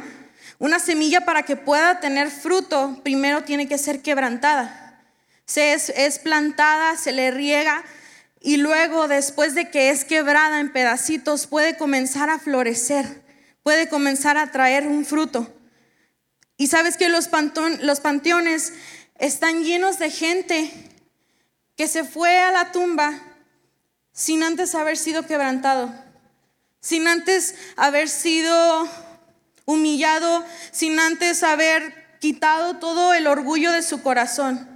Una 0.57 0.79
semilla 0.79 1.23
para 1.23 1.43
que 1.43 1.55
pueda 1.55 1.99
tener 1.99 2.31
fruto, 2.31 2.99
primero 3.03 3.43
tiene 3.43 3.67
que 3.67 3.77
ser 3.77 4.01
quebrantada. 4.01 5.03
Se 5.45 5.73
es, 5.73 5.89
es 5.89 6.17
plantada, 6.17 6.97
se 6.97 7.11
le 7.11 7.29
riega 7.29 7.83
y 8.41 8.57
luego 8.57 9.07
después 9.07 9.53
de 9.53 9.69
que 9.69 9.91
es 9.91 10.03
quebrada 10.03 10.59
en 10.59 10.73
pedacitos 10.73 11.45
puede 11.45 11.77
comenzar 11.77 12.31
a 12.31 12.39
florecer, 12.39 13.21
puede 13.61 13.87
comenzar 13.87 14.35
a 14.35 14.51
traer 14.51 14.87
un 14.87 15.05
fruto. 15.05 15.54
Y 16.57 16.67
sabes 16.67 16.97
que 16.97 17.09
los, 17.09 17.27
panteones 17.27 18.73
están 19.17 19.63
llenos 19.63 19.99
de 19.99 20.09
gente 20.09 20.71
que 21.75 21.87
se 21.87 22.03
fue 22.03 22.39
a 22.39 22.51
la 22.51 22.71
tumba 22.71 23.21
sin 24.13 24.43
antes 24.43 24.75
haber 24.75 24.95
sido 24.95 25.25
quebrantado, 25.25 25.93
sin 26.79 27.07
antes 27.07 27.55
haber 27.75 28.07
sido 28.07 28.87
humillado, 29.65 30.45
sin 30.71 30.99
antes 30.99 31.43
haber 31.43 32.17
quitado 32.19 32.77
todo 32.77 33.13
el 33.13 33.27
orgullo 33.27 33.73
de 33.73 33.81
su 33.81 34.01
corazón. 34.01 34.69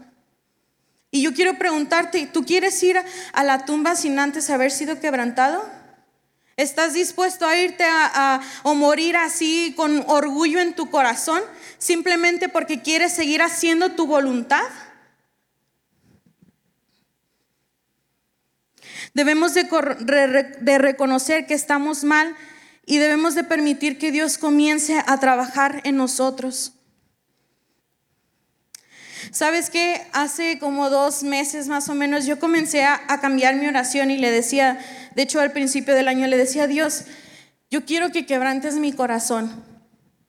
Y 1.11 1.21
yo 1.21 1.33
quiero 1.33 1.57
preguntarte, 1.57 2.27
¿tú 2.27 2.43
quieres 2.43 2.81
ir 2.83 3.01
a 3.31 3.43
la 3.43 3.65
tumba 3.65 3.95
sin 3.95 4.19
antes 4.19 4.49
haber 4.49 4.71
sido 4.71 4.99
quebrantado? 4.99 5.78
¿Estás 6.59 6.91
dispuesto 6.93 7.47
a 7.47 7.55
irte 7.55 7.85
a, 7.85 8.41
o 8.63 8.75
morir 8.75 9.15
así 9.15 9.73
con 9.77 10.03
orgullo 10.07 10.59
en 10.59 10.73
tu 10.73 10.89
corazón 10.89 11.41
simplemente 11.77 12.49
porque 12.49 12.81
quieres 12.81 13.13
seguir 13.13 13.41
haciendo 13.41 13.93
tu 13.93 14.05
voluntad? 14.05 14.65
Debemos 19.13 19.53
de, 19.53 20.77
reconocer 20.77 21.47
que 21.47 21.53
estamos 21.53 22.03
mal 22.03 22.35
y 22.85 22.97
debemos 22.97 23.35
de 23.35 23.45
permitir 23.45 23.97
que 23.97 24.11
Dios 24.11 24.37
comience 24.37 25.01
a 25.07 25.17
trabajar 25.17 25.79
en 25.85 25.95
nosotros. 25.95 26.73
¿Sabes 29.39 29.69
qué? 29.69 30.05
Hace 30.11 30.59
como 30.59 30.89
dos 30.89 31.23
meses 31.23 31.69
más 31.69 31.87
o 31.87 31.95
menos 31.95 32.25
yo 32.25 32.39
comencé 32.39 32.83
a, 32.83 32.99
a, 33.07 33.21
cambiar 33.21 33.55
mi 33.55 33.67
oración 33.67 34.11
y 34.11 34.17
le 34.17 34.31
decía, 34.31 34.77
de 35.15 35.21
hecho 35.21 35.39
al 35.39 35.53
principio 35.53 35.95
del 35.95 36.09
año 36.09 36.27
le 36.27 36.35
decía, 36.35 36.67
Dios, 36.67 37.05
yo 37.71 37.85
quiero 37.85 38.11
que 38.11 38.25
quebrantes 38.25 38.75
mi 38.75 38.91
corazón. 38.91 39.63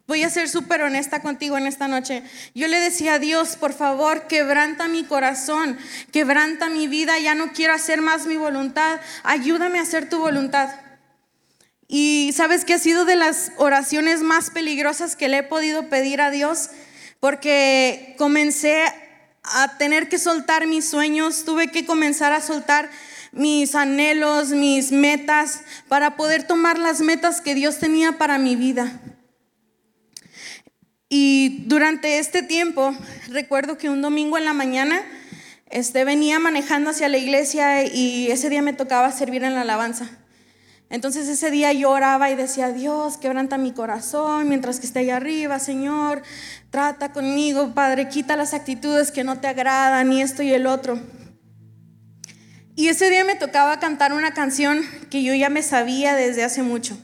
Voy 0.07 0.23
a 0.23 0.31
ser 0.31 0.49
súper 0.49 0.83
honesta 0.83 1.23
contigo 1.23 1.59
en 1.59 1.67
esta 1.67 1.89
noche. 1.89 2.23
Yo 2.55 2.69
le 2.69 2.79
decía 2.79 3.15
a 3.15 3.19
Dios, 3.19 3.57
por 3.57 3.73
favor, 3.73 4.29
quebranta 4.29 4.87
mi 4.87 5.03
corazón, 5.03 5.77
quebranta 6.13 6.69
mi 6.69 6.87
vida, 6.87 7.19
ya 7.19 7.35
no 7.35 7.51
quiero 7.53 7.75
hacer 7.75 8.03
más 8.03 8.27
mi 8.27 8.37
voluntad, 8.37 9.01
ayúdame 9.25 9.81
a 9.81 9.83
hacer 9.83 10.09
tu 10.09 10.21
voluntad. 10.21 10.71
Y 11.89 12.31
sabes 12.37 12.65
que 12.65 12.75
ha 12.75 12.79
sido 12.79 13.05
de 13.05 13.17
las 13.17 13.51
oraciones 13.57 14.21
más 14.21 14.51
peligrosas 14.51 15.17
que 15.17 15.27
le 15.27 15.39
he 15.39 15.43
podido 15.43 15.89
pedir 15.89 16.21
a 16.21 16.31
Dios, 16.31 16.71
porque 17.19 18.15
comencé 18.17 18.85
a 19.43 19.79
tener 19.79 20.09
que 20.09 20.19
soltar 20.19 20.67
mis 20.67 20.89
sueños, 20.89 21.45
tuve 21.45 21.69
que 21.69 21.87
comenzar 21.87 22.33
a 22.33 22.41
soltar 22.41 22.91
mis 23.33 23.75
anhelos, 23.75 24.51
mis 24.51 24.93
metas, 24.93 25.63
para 25.89 26.17
poder 26.17 26.47
tomar 26.47 26.79
las 26.79 27.01
metas 27.01 27.41
que 27.41 27.55
Dios 27.55 27.79
tenía 27.79 28.19
para 28.19 28.39
mi 28.39 28.57
vida. 28.57 29.01
Y 31.09 31.65
durante 31.67 32.19
este 32.19 32.43
tiempo, 32.43 32.95
recuerdo 33.29 33.79
que 33.79 33.91
un 33.91 34.03
domingo 34.03 34.39
en 34.39 34.45
la 34.45 34.53
mañana, 34.53 35.03
este, 35.69 36.05
venía 36.05 36.39
manejando 36.39 36.91
hacia 36.91 37.09
la 37.09 37.19
iglesia 37.19 37.85
y 37.85 38.31
ese 38.31 38.49
día 38.49 38.63
me 38.63 38.73
tocaba 38.73 39.11
servir 39.11 39.43
en 39.43 39.55
la 39.55 39.63
alabanza. 39.63 40.09
Entonces 40.91 41.29
ese 41.29 41.53
día 41.53 41.73
yo 41.73 41.91
oraba 41.91 42.31
y 42.31 42.35
decía, 42.35 42.73
Dios, 42.73 43.17
quebranta 43.17 43.59
mi 43.59 43.73
corazón 43.73 44.49
mientras 44.49 44.81
que 44.81 44.87
esté 44.87 44.99
ahí 44.99 45.11
arriba, 45.11 45.61
Señor, 45.61 46.23
trata 46.71 47.13
conmigo, 47.13 47.73
Padre, 47.75 48.09
quita 48.09 48.37
las 48.37 48.55
actitudes 48.55 49.13
que 49.13 49.23
no 49.23 49.39
te 49.39 49.47
agradan 49.47 50.13
y 50.13 50.21
esto 50.21 50.43
y 50.43 50.53
el 50.53 50.67
otro. 50.67 50.99
Y 52.75 52.89
ese 52.89 53.09
día 53.09 53.25
me 53.25 53.37
tocaba 53.37 53.79
cantar 53.79 54.13
una 54.13 54.35
canción 54.35 54.81
que 55.11 55.23
yo 55.23 55.33
ya 55.33 55.49
me 55.49 55.63
sabía 55.63 56.17
desde 56.17 56.43
hace 56.43 56.65
mucho. 56.65 56.99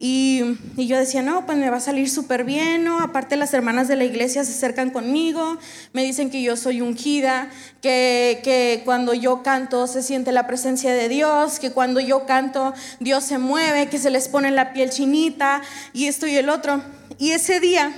Y, 0.00 0.56
yo 0.76 0.96
decía, 0.96 1.22
no, 1.22 1.44
pues 1.44 1.58
me 1.58 1.70
va 1.70 1.78
a 1.78 1.80
salir 1.80 2.08
súper 2.08 2.44
bien, 2.44 2.84
¿no? 2.84 3.00
Aparte 3.00 3.36
las 3.36 3.52
hermanas 3.52 3.88
de 3.88 3.96
la 3.96 4.04
iglesia 4.04 4.44
se 4.44 4.52
acercan 4.52 4.90
conmigo, 4.90 5.58
me 5.92 6.04
dicen 6.04 6.30
que 6.30 6.40
yo 6.40 6.56
soy 6.56 6.80
ungida, 6.80 7.50
que, 7.82 8.40
que 8.44 8.82
cuando 8.84 9.12
yo 9.12 9.42
canto 9.42 9.88
se 9.88 10.02
siente 10.02 10.30
la 10.30 10.46
presencia 10.46 10.94
de 10.94 11.08
Dios, 11.08 11.58
que 11.58 11.72
cuando 11.72 11.98
yo 11.98 12.26
canto 12.26 12.74
Dios 13.00 13.24
se 13.24 13.38
mueve, 13.38 13.88
que 13.88 13.98
se 13.98 14.10
les 14.10 14.28
pone 14.28 14.52
la 14.52 14.72
piel 14.72 14.90
chinita 14.90 15.62
y 15.92 16.06
esto 16.06 16.28
y 16.28 16.36
el 16.36 16.48
otro. 16.48 16.80
Y 17.18 17.32
ese 17.32 17.58
día 17.58 17.92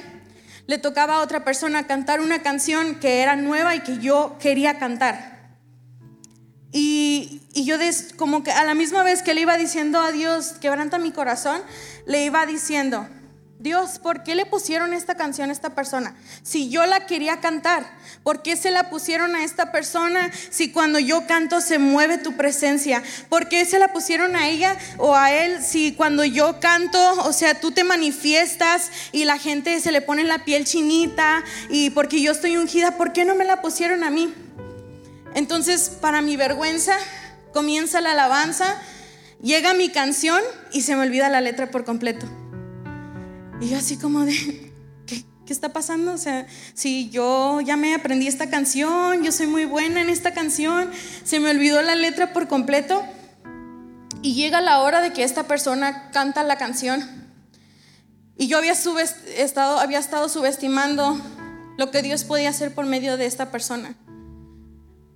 le 0.66 0.78
tocaba 0.78 1.16
a 1.16 1.20
otra 1.20 1.44
persona 1.44 1.86
cantar 1.86 2.20
una 2.20 2.42
canción 2.42 2.94
que 2.94 3.20
era 3.20 3.36
nueva 3.36 3.74
y 3.74 3.80
que 3.80 3.98
yo 3.98 4.38
quería 4.40 4.78
cantar. 4.78 5.39
Y, 6.72 7.42
yo 7.54 7.78
des, 7.78 8.12
como 8.16 8.42
que 8.42 8.52
a 8.52 8.64
la 8.64 8.74
misma 8.74 9.02
vez 9.02 9.22
que 9.22 9.34
le 9.34 9.40
iba 9.42 9.56
diciendo 9.56 10.00
a 10.00 10.12
Dios, 10.12 10.54
quebranta 10.60 10.98
mi 10.98 11.10
corazón, 11.10 11.60
le 12.06 12.24
iba 12.24 12.46
diciendo, 12.46 13.08
Dios, 13.58 13.98
¿por 13.98 14.22
qué 14.22 14.34
le 14.34 14.46
pusieron 14.46 14.94
esta 14.94 15.16
canción 15.16 15.50
a 15.50 15.52
esta 15.52 15.74
persona? 15.74 16.14
Si 16.42 16.70
yo 16.70 16.86
la 16.86 17.04
quería 17.04 17.40
cantar, 17.40 17.84
¿por 18.22 18.40
qué 18.40 18.56
se 18.56 18.70
la 18.70 18.88
pusieron 18.88 19.36
a 19.36 19.44
esta 19.44 19.70
persona 19.70 20.30
si 20.48 20.72
cuando 20.72 20.98
yo 20.98 21.26
canto 21.26 21.60
se 21.60 21.78
mueve 21.78 22.16
tu 22.16 22.38
presencia? 22.38 23.02
¿Por 23.28 23.50
qué 23.50 23.66
se 23.66 23.78
la 23.78 23.92
pusieron 23.92 24.34
a 24.34 24.48
ella 24.48 24.78
o 24.96 25.14
a 25.14 25.32
él 25.32 25.62
si 25.62 25.92
cuando 25.92 26.24
yo 26.24 26.58
canto, 26.58 26.98
o 27.24 27.34
sea, 27.34 27.60
tú 27.60 27.70
te 27.70 27.84
manifiestas 27.84 28.90
y 29.12 29.26
la 29.26 29.38
gente 29.38 29.78
se 29.80 29.92
le 29.92 30.00
pone 30.00 30.24
la 30.24 30.46
piel 30.46 30.64
chinita 30.64 31.44
y 31.68 31.90
porque 31.90 32.22
yo 32.22 32.32
estoy 32.32 32.56
ungida, 32.56 32.96
¿por 32.96 33.12
qué 33.12 33.26
no 33.26 33.34
me 33.34 33.44
la 33.44 33.60
pusieron 33.60 34.04
a 34.04 34.10
mí? 34.10 34.32
Entonces, 35.34 35.88
para 36.00 36.22
mi 36.22 36.36
vergüenza, 36.36 36.96
comienza 37.52 38.00
la 38.00 38.12
alabanza 38.12 38.80
Llega 39.42 39.72
mi 39.72 39.88
canción 39.88 40.40
y 40.70 40.82
se 40.82 40.94
me 40.94 41.02
olvida 41.02 41.30
la 41.30 41.40
letra 41.40 41.70
por 41.70 41.84
completo. 41.84 42.26
Y 43.60 43.70
yo 43.70 43.78
así 43.78 43.96
como 43.96 44.26
de, 44.26 44.34
¿qué, 45.06 45.24
¿qué, 45.46 45.52
está 45.52 45.70
pasando? 45.70 46.12
O 46.12 46.18
sea, 46.18 46.46
si 46.74 47.08
yo 47.08 47.60
ya 47.62 47.76
me 47.76 47.94
aprendí 47.94 48.26
esta 48.26 48.50
canción, 48.50 49.22
yo 49.22 49.32
soy 49.32 49.46
muy 49.46 49.64
buena 49.64 50.02
en 50.02 50.10
esta 50.10 50.32
canción, 50.34 50.90
se 51.24 51.40
me 51.40 51.50
olvidó 51.50 51.80
la 51.80 51.94
letra 51.94 52.34
por 52.34 52.48
completo. 52.48 53.02
Y 54.22 54.34
llega 54.34 54.60
la 54.60 54.80
hora 54.80 55.00
de 55.00 55.14
que 55.14 55.24
esta 55.24 55.44
persona 55.44 56.10
canta 56.10 56.42
la 56.42 56.58
canción. 56.58 57.02
Y 58.36 58.46
yo 58.46 58.58
había, 58.58 58.72
estado, 58.72 59.80
había 59.80 59.98
estado 59.98 60.28
subestimando 60.28 61.18
lo 61.78 61.90
que 61.90 62.02
Dios 62.02 62.24
podía 62.24 62.50
hacer 62.50 62.74
por 62.74 62.84
medio 62.84 63.16
de 63.16 63.24
esta 63.24 63.50
persona. 63.50 63.94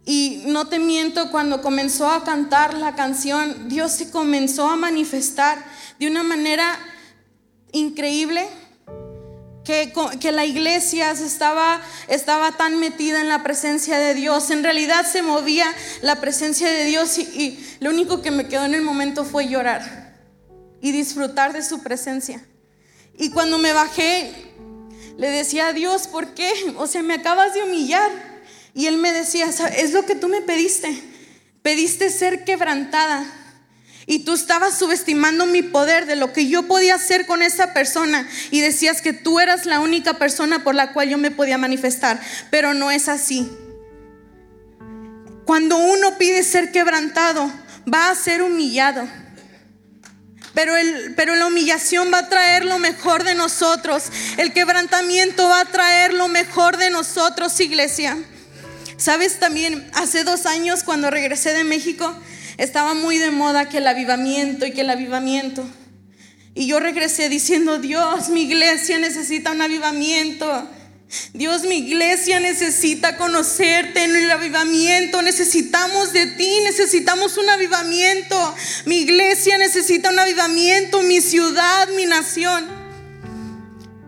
Y 0.06 0.42
no 0.46 0.68
te 0.68 0.78
miento, 0.78 1.30
cuando 1.30 1.62
comenzó 1.62 2.10
a 2.10 2.24
cantar 2.24 2.74
la 2.74 2.94
canción, 2.94 3.68
Dios 3.68 3.92
se 3.92 4.10
comenzó 4.10 4.68
a 4.68 4.76
manifestar 4.76 5.64
de 5.98 6.06
una 6.06 6.22
manera 6.22 6.78
increíble. 7.72 8.46
Que, 9.64 10.30
la 10.30 10.44
iglesia 10.44 11.12
estaba, 11.12 11.80
estaba 12.08 12.52
tan 12.52 12.78
metida 12.80 13.22
en 13.22 13.28
la 13.28 13.42
presencia 13.42 13.98
de 13.98 14.12
Dios. 14.12 14.50
En 14.50 14.62
realidad 14.62 15.06
se 15.10 15.22
movía 15.22 15.64
la 16.02 16.20
presencia 16.20 16.68
de 16.68 16.84
Dios 16.84 17.16
y, 17.16 17.22
y 17.22 17.76
lo 17.80 17.88
único 17.88 18.20
que 18.20 18.30
me 18.30 18.46
quedó 18.46 18.66
en 18.66 18.74
el 18.74 18.82
momento 18.82 19.24
fue 19.24 19.48
llorar 19.48 20.18
y 20.82 20.92
disfrutar 20.92 21.54
de 21.54 21.62
su 21.62 21.82
presencia. 21.82 22.44
Y 23.16 23.30
cuando 23.30 23.56
me 23.56 23.72
bajé, 23.72 24.52
le 25.16 25.30
decía 25.30 25.68
a 25.68 25.72
Dios, 25.72 26.08
¿por 26.08 26.34
qué? 26.34 26.52
O 26.76 26.86
sea, 26.86 27.02
me 27.02 27.14
acabas 27.14 27.54
de 27.54 27.62
humillar. 27.62 28.33
Y 28.74 28.87
él 28.87 28.98
me 28.98 29.12
decía, 29.12 29.46
es 29.46 29.92
lo 29.92 30.04
que 30.04 30.16
tú 30.16 30.28
me 30.28 30.42
pediste. 30.42 31.02
Pediste 31.62 32.10
ser 32.10 32.44
quebrantada. 32.44 33.24
Y 34.06 34.20
tú 34.24 34.34
estabas 34.34 34.76
subestimando 34.76 35.46
mi 35.46 35.62
poder 35.62 36.06
de 36.06 36.16
lo 36.16 36.32
que 36.32 36.48
yo 36.48 36.64
podía 36.64 36.96
hacer 36.96 37.26
con 37.26 37.40
esa 37.40 37.72
persona. 37.72 38.28
Y 38.50 38.60
decías 38.60 39.00
que 39.00 39.12
tú 39.12 39.40
eras 39.40 39.64
la 39.64 39.80
única 39.80 40.14
persona 40.14 40.64
por 40.64 40.74
la 40.74 40.92
cual 40.92 41.08
yo 41.08 41.18
me 41.18 41.30
podía 41.30 41.56
manifestar. 41.56 42.20
Pero 42.50 42.74
no 42.74 42.90
es 42.90 43.08
así. 43.08 43.48
Cuando 45.44 45.76
uno 45.76 46.18
pide 46.18 46.42
ser 46.42 46.72
quebrantado, 46.72 47.50
va 47.92 48.10
a 48.10 48.14
ser 48.14 48.42
humillado. 48.42 49.08
Pero, 50.52 50.76
el, 50.76 51.14
pero 51.16 51.34
la 51.34 51.46
humillación 51.46 52.12
va 52.12 52.18
a 52.18 52.28
traer 52.28 52.64
lo 52.64 52.78
mejor 52.78 53.24
de 53.24 53.34
nosotros. 53.34 54.04
El 54.37 54.52
quebrantamiento 54.52 55.48
va 55.48 55.60
a 55.60 55.64
traer 55.64 56.12
lo 56.12 56.28
mejor 56.28 56.76
de 56.76 56.90
nosotros, 56.90 57.58
iglesia. 57.60 58.16
Sabes, 58.96 59.38
también 59.38 59.88
hace 59.94 60.24
dos 60.24 60.46
años 60.46 60.83
cuando 60.85 61.11
regresé 61.11 61.52
de 61.52 61.64
México, 61.64 62.14
estaba 62.57 62.94
muy 62.94 63.18
de 63.18 63.30
moda 63.30 63.68
que 63.68 63.78
el 63.78 63.87
avivamiento 63.87 64.66
y 64.66 64.72
que 64.72 64.83
el 64.83 64.90
avivamiento. 64.90 65.66
Y 66.54 66.66
yo 66.66 66.78
regresé 66.78 67.28
diciendo, 67.28 67.78
Dios, 67.78 68.28
mi 68.28 68.42
iglesia 68.42 68.98
necesita 68.98 69.50
un 69.50 69.61
avivamiento. 69.61 70.68
Dios, 71.33 71.62
mi 71.64 71.78
iglesia 71.78 72.38
necesita 72.38 73.16
conocerte 73.16 74.04
en 74.04 74.14
el 74.14 74.30
avivamiento. 74.30 75.20
Necesitamos 75.22 76.12
de 76.12 76.26
ti, 76.26 76.61
necesitamos 76.62 77.37
un 77.38 77.48
avivamiento. 77.48 78.54
Mi 78.85 78.98
iglesia 78.98 79.59
necesita 79.59 80.11
un 80.11 80.18
avivamiento, 80.18 81.02
mi 81.02 81.20
ciudad, 81.20 81.88
mi 81.96 82.07
nación. 82.07 82.64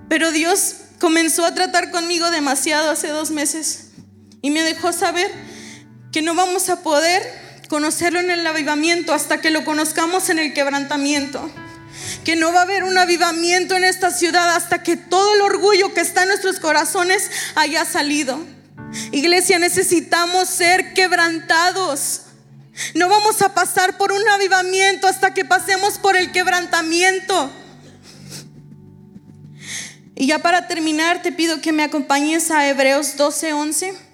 Pero 0.08 0.30
Dios 0.30 0.76
comenzó 1.00 1.44
a 1.44 1.54
tratar 1.54 1.90
conmigo 1.90 2.30
demasiado 2.30 2.90
hace 2.90 3.08
dos 3.08 3.32
meses. 3.32 3.85
Y 4.42 4.50
me 4.50 4.62
dejó 4.62 4.92
saber 4.92 5.30
que 6.12 6.22
no 6.22 6.34
vamos 6.34 6.68
a 6.68 6.82
poder 6.82 7.22
conocerlo 7.68 8.20
en 8.20 8.30
el 8.30 8.46
avivamiento 8.46 9.12
hasta 9.12 9.40
que 9.40 9.50
lo 9.50 9.64
conozcamos 9.64 10.28
en 10.30 10.38
el 10.38 10.54
quebrantamiento. 10.54 11.50
Que 12.24 12.36
no 12.36 12.52
va 12.52 12.60
a 12.60 12.62
haber 12.62 12.84
un 12.84 12.96
avivamiento 12.98 13.76
en 13.76 13.84
esta 13.84 14.10
ciudad 14.10 14.54
hasta 14.54 14.82
que 14.82 14.96
todo 14.96 15.34
el 15.34 15.40
orgullo 15.42 15.94
que 15.94 16.00
está 16.00 16.22
en 16.22 16.28
nuestros 16.28 16.60
corazones 16.60 17.30
haya 17.54 17.84
salido. 17.84 18.38
Iglesia, 19.12 19.58
necesitamos 19.58 20.48
ser 20.48 20.94
quebrantados. 20.94 22.22
No 22.94 23.08
vamos 23.08 23.42
a 23.42 23.54
pasar 23.54 23.96
por 23.96 24.12
un 24.12 24.28
avivamiento 24.28 25.06
hasta 25.06 25.32
que 25.32 25.44
pasemos 25.44 25.98
por 25.98 26.16
el 26.16 26.30
quebrantamiento. 26.30 27.50
Y 30.14 30.26
ya 30.26 30.38
para 30.38 30.66
terminar, 30.66 31.22
te 31.22 31.32
pido 31.32 31.60
que 31.60 31.72
me 31.72 31.84
acompañes 31.84 32.50
a 32.50 32.68
Hebreos 32.68 33.16
12:11. 33.16 34.05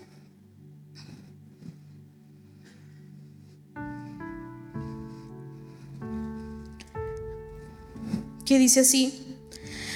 Dice 8.58 8.80
así, 8.80 9.36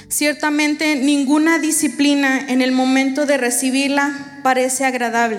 ciertamente 0.08 0.96
ninguna 0.96 1.58
disciplina 1.58 2.46
en 2.48 2.62
el 2.62 2.72
momento 2.72 3.26
de 3.26 3.36
recibirla 3.36 4.40
parece 4.42 4.84
agradable, 4.84 5.38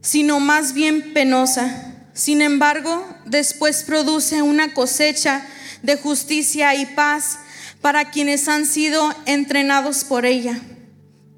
sino 0.00 0.40
más 0.40 0.74
bien 0.74 1.12
penosa. 1.14 1.94
Sin 2.14 2.42
embargo, 2.42 3.06
después 3.24 3.84
produce 3.84 4.42
una 4.42 4.74
cosecha 4.74 5.46
de 5.82 5.96
justicia 5.96 6.74
y 6.74 6.86
paz 6.86 7.38
para 7.80 8.10
quienes 8.10 8.48
han 8.48 8.66
sido 8.66 9.14
entrenados 9.26 10.04
por 10.04 10.26
ella. 10.26 10.60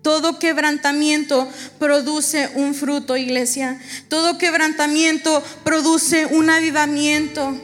Todo 0.03 0.39
quebrantamiento 0.39 1.49
produce 1.79 2.51
un 2.57 2.75
fruto, 2.75 3.17
iglesia. 3.17 3.81
Todo 4.09 4.37
quebrantamiento 4.37 5.43
produce 5.65 6.27
un 6.27 6.51
avivamiento. 6.51 7.59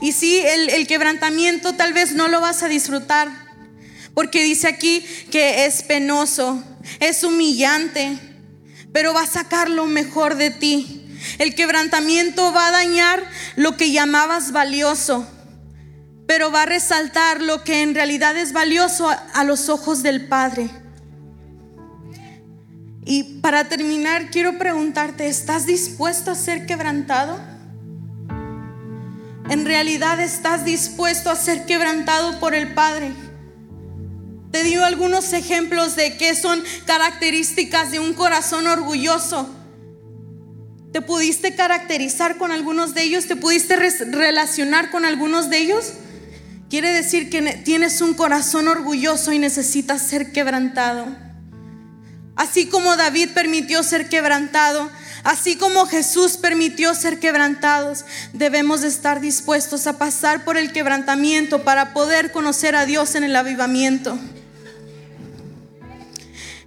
Y 0.00 0.12
sí, 0.12 0.38
el, 0.38 0.70
el, 0.70 0.86
quebrantamiento 0.86 1.74
tal 1.74 1.92
vez 1.92 2.12
no 2.12 2.28
lo 2.28 2.40
vas 2.40 2.62
a 2.62 2.68
disfrutar, 2.68 3.28
porque 4.14 4.42
dice 4.42 4.68
aquí 4.68 5.04
que 5.30 5.66
es 5.66 5.82
penoso, 5.82 6.62
es 7.00 7.24
humillante, 7.24 8.18
pero 8.92 9.12
va 9.12 9.22
a 9.22 9.26
sacar 9.26 9.68
lo 9.68 9.86
mejor 9.86 10.36
de 10.36 10.50
ti. 10.50 11.04
El 11.38 11.54
quebrantamiento 11.54 12.52
va 12.52 12.68
a 12.68 12.70
dañar 12.70 13.22
lo 13.56 13.76
que 13.76 13.90
llamabas 13.90 14.52
valioso, 14.52 15.26
pero 16.26 16.50
va 16.50 16.62
a 16.62 16.66
resaltar 16.66 17.42
lo 17.42 17.64
que 17.64 17.82
en 17.82 17.94
realidad 17.94 18.36
es 18.36 18.52
valioso 18.52 19.08
a, 19.08 19.44
los 19.44 19.68
ojos 19.68 20.02
del 20.02 20.26
Padre. 20.26 20.70
Y 23.04 23.40
para 23.40 23.68
terminar, 23.68 24.30
quiero 24.30 24.58
preguntarte, 24.58 25.26
¿estás 25.26 25.66
dispuesto 25.66 26.30
a 26.30 26.34
ser 26.34 26.64
quebrantado? 26.66 27.38
¿En 29.48 29.66
realidad 29.66 30.20
estás 30.20 30.64
dispuesto 30.64 31.30
a 31.30 31.36
ser 31.36 31.66
quebrantado 31.66 32.40
por 32.40 32.54
el 32.54 32.72
Padre? 32.72 33.12
Te 34.50 34.62
dio 34.64 34.84
algunos 34.84 35.32
ejemplos 35.32 35.96
de 35.96 36.16
qué 36.16 36.34
son 36.34 36.62
características 36.86 37.90
de 37.90 37.98
un 37.98 38.14
corazón 38.14 38.66
orgulloso. 38.66 39.54
¿Te 40.92 41.02
pudiste 41.02 41.54
caracterizar 41.54 42.38
con 42.38 42.52
algunos 42.52 42.94
de 42.94 43.02
ellos? 43.02 43.26
¿Te 43.26 43.36
pudiste 43.36 43.76
relacionar 43.76 44.90
con 44.90 45.04
algunos 45.04 45.50
de 45.50 45.58
ellos? 45.58 45.92
Quiere 46.70 46.90
decir 46.90 47.28
que 47.28 47.42
tienes 47.64 48.00
un 48.00 48.14
corazón 48.14 48.68
orgulloso 48.68 49.32
y 49.32 49.38
necesitas 49.38 50.06
ser 50.06 50.32
quebrantado. 50.32 51.06
Así 52.36 52.66
como 52.66 52.96
David 52.96 53.30
permitió 53.34 53.82
ser 53.82 54.08
quebrantado, 54.08 54.90
así 55.24 55.56
como 55.56 55.86
Jesús 55.86 56.36
permitió 56.36 56.94
ser 56.94 57.18
quebrantados, 57.18 58.04
debemos 58.32 58.84
estar 58.84 59.20
dispuestos 59.20 59.86
a 59.86 59.98
pasar 59.98 60.44
por 60.44 60.56
el 60.56 60.72
quebrantamiento 60.72 61.64
para 61.64 61.92
poder 61.92 62.30
conocer 62.30 62.76
a 62.76 62.86
Dios 62.86 63.14
en 63.14 63.24
el 63.24 63.34
avivamiento. 63.34 64.18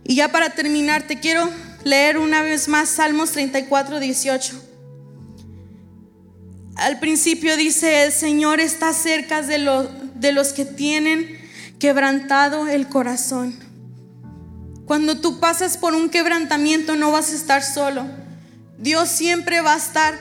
Y 0.03 0.15
ya 0.15 0.31
para 0.31 0.49
terminar, 0.49 1.03
te 1.03 1.19
quiero 1.19 1.49
leer 1.83 2.17
una 2.17 2.41
vez 2.41 2.67
más 2.67 2.89
Salmos 2.89 3.31
34, 3.31 3.99
18. 3.99 4.63
Al 6.77 6.99
principio 6.99 7.57
dice, 7.57 8.05
el 8.05 8.11
Señor 8.11 8.59
está 8.59 8.93
cerca 8.93 9.41
de, 9.41 9.89
de 10.15 10.31
los 10.31 10.53
que 10.53 10.65
tienen 10.65 11.37
quebrantado 11.79 12.67
el 12.67 12.87
corazón. 12.87 13.55
Cuando 14.85 15.19
tú 15.19 15.39
pasas 15.39 15.77
por 15.77 15.93
un 15.93 16.09
quebrantamiento 16.09 16.95
no 16.95 17.11
vas 17.11 17.31
a 17.31 17.35
estar 17.35 17.63
solo. 17.63 18.05
Dios 18.77 19.09
siempre 19.09 19.61
va 19.61 19.73
a 19.73 19.77
estar 19.77 20.19